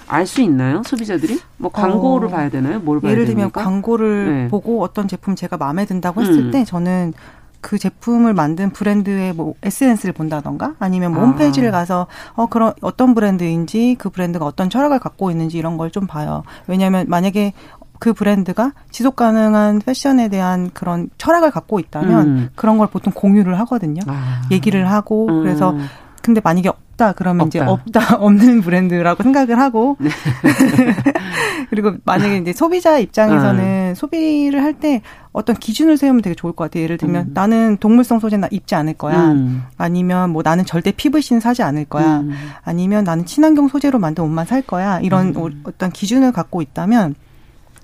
[0.09, 0.81] 알 수 있나요?
[0.85, 1.39] 소비자들이?
[1.57, 2.79] 뭐 광고를 어, 봐야 되나요?
[2.79, 4.47] 뭘 봐야 예를 들면 광고를 네.
[4.49, 6.51] 보고 어떤 제품 제가 마음에 든다고 했을 음.
[6.51, 7.13] 때 저는
[7.61, 11.25] 그 제품을 만든 브랜드의 뭐 SNS를 본다던가 아니면 뭐 아.
[11.25, 16.07] 홈페이지를 가서 어 그런 어떤 브랜드인지 그 브랜드가 어떤 철학을 갖고 있는지 이런 걸 좀
[16.07, 16.43] 봐요.
[16.67, 17.53] 왜냐하면 만약에
[17.99, 22.49] 그 브랜드가 지속 가능한 패션에 대한 그런 철학을 갖고 있다면 음.
[22.55, 24.01] 그런 걸 보통 공유를 하거든요.
[24.07, 24.41] 아.
[24.51, 25.43] 얘기를 하고 음.
[25.43, 25.75] 그래서
[26.21, 26.69] 근데 만약에
[26.99, 27.49] 없다 그러면 없다.
[27.49, 30.09] 이제 없다 없는 브랜드라고 생각을 하고 네.
[31.69, 33.93] 그리고 만약에 이제 소비자 입장에서는 아.
[33.95, 35.01] 소비를 할 때
[35.33, 36.83] 어떤 기준을 세우면 되게 좋을 것 같아요.
[36.83, 37.31] 예를 들면 음.
[37.33, 39.31] 나는 동물성 소재 나 입지 않을 거야.
[39.31, 39.63] 음.
[39.77, 42.19] 아니면 뭐 나는 절대 피부신 사지 않을 거야.
[42.21, 42.31] 음.
[42.63, 44.99] 아니면 나는 친환경 소재로 만든 옷만 살 거야.
[45.01, 45.63] 이런 음.
[45.65, 47.15] 어떤 기준을 갖고 있다면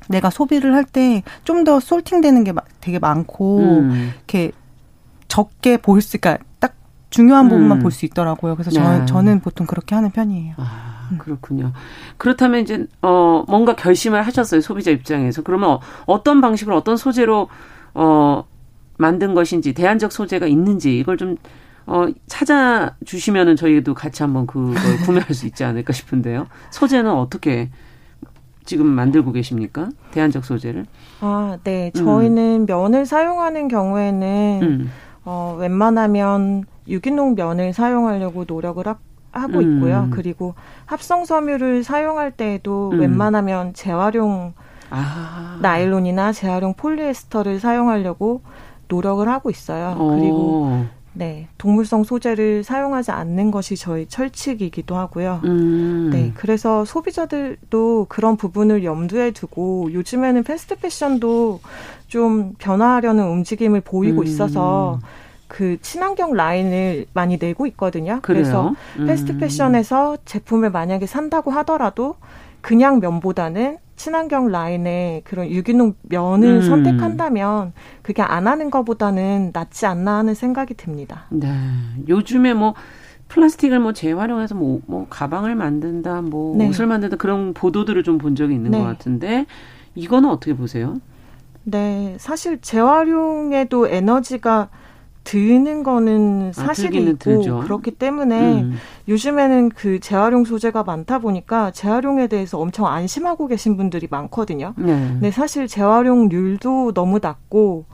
[0.07, 4.11] 내가 소비를 할 때 좀 더 솔팅되는 게 되게 많고 음.
[4.17, 4.51] 이렇게
[5.27, 6.54] 적게 보일 수, 그러니까 딱
[7.09, 7.81] 중요한 부분만 음.
[7.81, 8.55] 볼수 있더라고요.
[8.55, 8.75] 그래서 네.
[8.99, 10.55] 저, 저는 보통 그렇게 하는 편이에요.
[10.57, 11.71] 아, 그렇군요.
[12.17, 15.41] 그렇다면 이제 어 뭔가 결심을 하셨어요 소비자 입장에서.
[15.41, 17.47] 그러면 어, 떤 방식으로 어떤 소재로
[17.93, 18.43] 어
[18.97, 21.37] 만든 것인지 대안적 소재가 있는지 이걸 좀
[21.87, 24.75] 어, 찾아주시면은 저희도 같이 한번 그걸
[25.05, 26.47] 구매할 수 있지 않을까 싶은데요.
[26.71, 27.69] 소재는 어떻게
[28.65, 29.89] 지금 만들고 계십니까?
[30.11, 30.85] 대안적 소재를?
[31.21, 31.91] 아, 네.
[31.93, 32.65] 저희는 음.
[32.65, 34.91] 면을 사용하는 경우에는 음.
[35.23, 39.61] 어, 웬만하면 유기농 면을 사용하려고 노력을 하, 고 음.
[39.61, 40.07] 있고요.
[40.11, 40.55] 그리고
[40.85, 42.99] 합성 섬유를 사용할 때에도 음.
[43.01, 44.53] 웬만하면 재활용
[44.89, 45.57] 아.
[45.61, 48.41] 나일론이나 재활용 폴리에스터를 사용하려고
[48.87, 49.97] 노력을 하고 있어요.
[49.99, 50.15] 오.
[50.15, 50.85] 그리고
[51.17, 55.39] 네, 동물성 소재를 사용하지 않는 것이 저희 철칙이기도 하고요.
[55.45, 56.09] 음.
[56.11, 61.61] 네, 그래서 소비자들도 그런 부분을 염두에 두고 요즘에는 패스트 패션도
[62.07, 64.23] 좀 변화하려는 움직임을 보이고 음.
[64.25, 64.99] 있어서
[65.55, 68.19] 그 친환경 라인을 많이 내고 있거든요.
[68.21, 68.43] 그래요?
[68.43, 69.07] 그래서 음.
[69.07, 72.15] 패스트 패션에서 제품을 만약에 산다고 하더라도
[72.59, 76.61] 그냥 면보다는 친환경 라인의 그런 유기농 면을 음.
[76.61, 81.23] 선택한다면 그게 안 하는 것보다는 낫지 않나 하는 생각이 듭니다.
[81.29, 81.47] 네.
[82.09, 82.73] 요즘에 뭐
[83.29, 86.67] 플라스틱을 뭐 재활용해서 뭐, 뭐 가방을 만든다, 뭐 네.
[86.67, 88.79] 옷을 만든다 그런 보도들을 좀 본 적이 있는 네.
[88.79, 89.45] 것 같은데
[89.95, 90.97] 이거는 어떻게 보세요?
[91.63, 94.67] 네, 사실 재활용에도 에너지가
[95.25, 97.17] 드는 거는 아, 사실이고
[97.51, 98.77] 아, 그렇기 때문에 음.
[99.09, 104.73] 요즘에는 그 재활용 소재가 많다 보니까 재활용에 대해서 엄청 안심하고 계신 분들이 많거든요.
[104.77, 104.85] 네.
[104.85, 107.85] 근데 사실 재활용률도 너무 낮고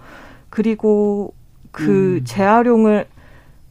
[0.50, 1.34] 그리고
[1.72, 2.22] 그 음.
[2.26, 3.08] 재활용을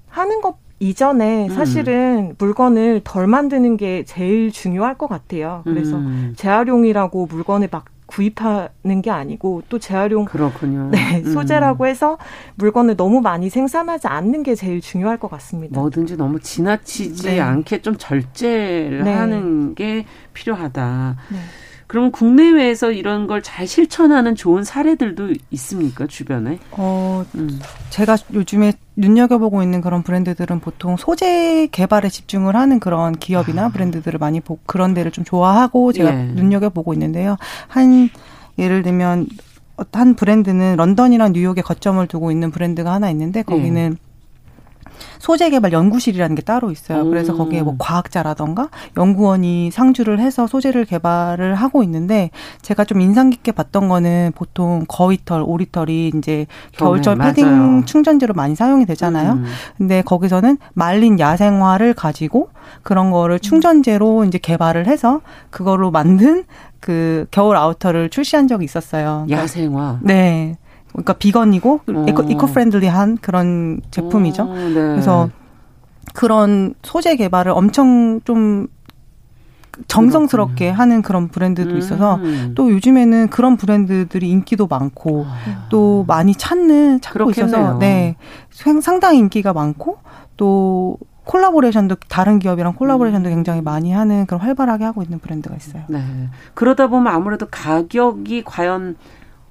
[0.08, 1.48] 하는 것 이전에 음.
[1.50, 2.34] 사실은 음.
[2.38, 5.60] 물건을 덜 만드는 게 제일 중요할 것 같아요.
[5.64, 6.32] 그래서 음.
[6.36, 10.90] 재활용이라고 물건을 막 구입하는 게 아니고 또 재활용 그렇군요.
[10.90, 11.32] 네, 음.
[11.32, 12.18] 소재라고 해서
[12.56, 15.78] 물건을 너무 많이 생산하지 않는 게 제일 중요할 것 같습니다.
[15.78, 17.40] 뭐든지 너무 지나치지 네.
[17.40, 19.14] 않게 좀 절제를 네.
[19.14, 20.04] 하는 게
[20.34, 21.16] 필요하다.
[21.28, 21.38] 네.
[21.90, 26.60] 그럼 국내외에서 이런 걸 잘 실천하는 좋은 사례들도 있습니까 주변에?
[26.70, 27.58] 어, 음.
[27.88, 33.68] 제가 요즘에 눈여겨보고 있는 그런 브랜드들은 보통 소재 개발에 집중을 하는 그런 기업이나 아.
[33.70, 36.24] 브랜드들을 많이 보, 그런 데를 좀 좋아하고 제가 예.
[36.26, 37.36] 눈여겨보고 있는데요.
[37.66, 38.08] 한
[38.56, 39.26] 예를 들면
[39.92, 44.09] 한 브랜드는 런던이랑 뉴욕에 거점을 두고 있는 브랜드가 하나 있는데 거기는 예.
[45.20, 47.04] 소재 개발 연구실이라는 게 따로 있어요.
[47.04, 52.30] 그래서 거기에 뭐 과학자라던가 연구원이 상주를 해서 소재를 개발을 하고 있는데
[52.62, 57.84] 제가 좀 인상 깊게 봤던 거는 보통 거위털, 오리털이 이제 겨울철 네, 패딩 맞아요.
[57.84, 59.34] 충전재로 많이 사용이 되잖아요.
[59.34, 59.44] 음.
[59.76, 62.48] 근데 거기서는 말린 야생화를 가지고
[62.82, 66.44] 그런 거를 충전재로 이제 개발을 해서 그거로 만든
[66.80, 69.26] 그 겨울 아우터를 출시한 적이 있었어요.
[69.28, 69.98] 야생화.
[70.02, 70.56] 네.
[70.92, 72.06] 그러니까 비건이고 어.
[72.08, 74.42] eco, eco-friendly한 그런 제품이죠.
[74.42, 74.74] 어, 네.
[74.74, 75.30] 그래서
[76.14, 78.66] 그런 소재 개발을 엄청 좀
[79.86, 80.78] 정성스럽게 그렇군요.
[80.78, 82.52] 하는 그런 브랜드도 있어서 음.
[82.54, 85.66] 또 요즘에는 그런 브랜드들이 인기도 많고 아.
[85.70, 87.46] 또 많이 찾는 찾고 그렇겠네요.
[87.46, 88.16] 있어서 네
[88.82, 89.98] 상당히 인기가 많고
[90.36, 93.34] 또 콜라보레이션도 다른 기업이랑 콜라보레이션도 음.
[93.34, 95.84] 굉장히 많이 하는 그런 활발하게 하고 있는 브랜드가 있어요.
[95.88, 96.02] 네.
[96.54, 98.96] 그러다 보면 아무래도 가격이 과연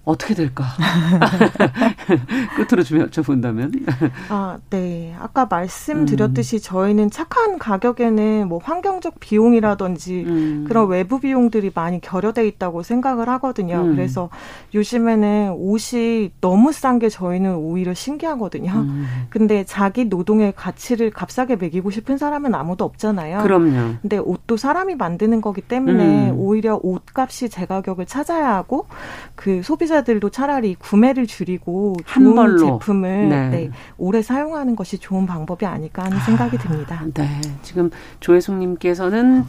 [0.06, 0.66] 어떻게 될까?
[2.56, 3.86] 끝으로 좀 여쭤본다면.
[4.30, 5.16] 아, 네.
[5.20, 6.62] 아까 말씀드렸듯이 음.
[6.62, 10.66] 저희는 착한 가격에는 뭐 환경적 비용이라든지 음.
[10.68, 13.82] 그런 외부 비용들이 많이 결여돼 있다고 생각을 하거든요.
[13.82, 13.95] 음.
[13.95, 14.30] 그래서
[14.74, 18.72] 요즘에는 옷이 너무 싼 게 저희는 오히려 신기하거든요.
[18.72, 19.06] 음.
[19.30, 23.43] 근데 자기 노동의 가치를 값싸게 매기고 싶은 사람은 아무도 없잖아요.
[23.43, 23.95] 그럼요.
[24.02, 26.36] 근데 옷도 사람이 만드는 거기 때문에 음.
[26.38, 28.88] 오히려 옷값이 제 가격을 찾아야 하고
[29.36, 32.80] 그 소비자 소비자들도 차라리 구매를 줄이고 좋은 벌로.
[32.80, 33.50] 제품을 네.
[33.50, 37.04] 네, 오래 사용하는 것이 좋은 방법이 아닐까 하는 생각이 아, 듭니다.
[37.14, 39.46] 네, 지금 조혜숙님께서는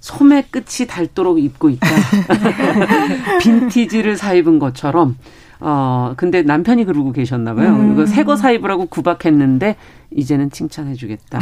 [0.00, 1.86] 소매 끝이 닳도록 입고 있다.
[3.40, 5.16] 빈티지를 사 입은 것처럼
[5.60, 7.74] 어, 근데 남편이 그러고 계셨나 봐요.
[7.74, 7.92] 음.
[7.92, 9.76] 이거 새거 사입으라고 구박했는데
[10.10, 11.38] 이제는 칭찬해 주겠다.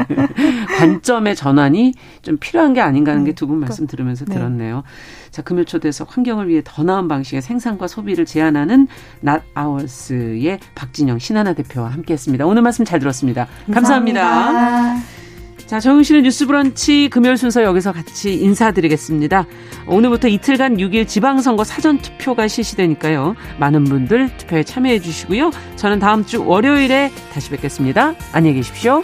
[0.78, 3.66] 관점의 전환이 좀 필요한 게 아닌가 하는 게 두분 네.
[3.66, 4.34] 말씀 들으면서 네.
[4.34, 4.82] 들었네요.
[5.30, 8.88] 자, 금요 초대에서 환경을 위해 더 나은 방식의 생산과 소비를 제안하는
[9.20, 12.46] 낫 아워스의 박진영 신하나 대표와 함께 했습니다.
[12.46, 13.46] 오늘 말씀 잘 들었습니다.
[13.72, 14.22] 감사합니다.
[14.22, 15.25] 감사합니다.
[15.66, 19.46] 자, 정용실의 뉴스 브런치 금요일 순서 여기서 같이 인사드리겠습니다.
[19.88, 23.34] 오늘부터 이틀간 6일 지방선거 사전투표가 실시되니까요.
[23.58, 25.50] 많은 분들 투표에 참여해 주시고요.
[25.74, 28.14] 저는 다음 주 월요일에 다시 뵙겠습니다.
[28.32, 29.02] 안녕히 계십시오.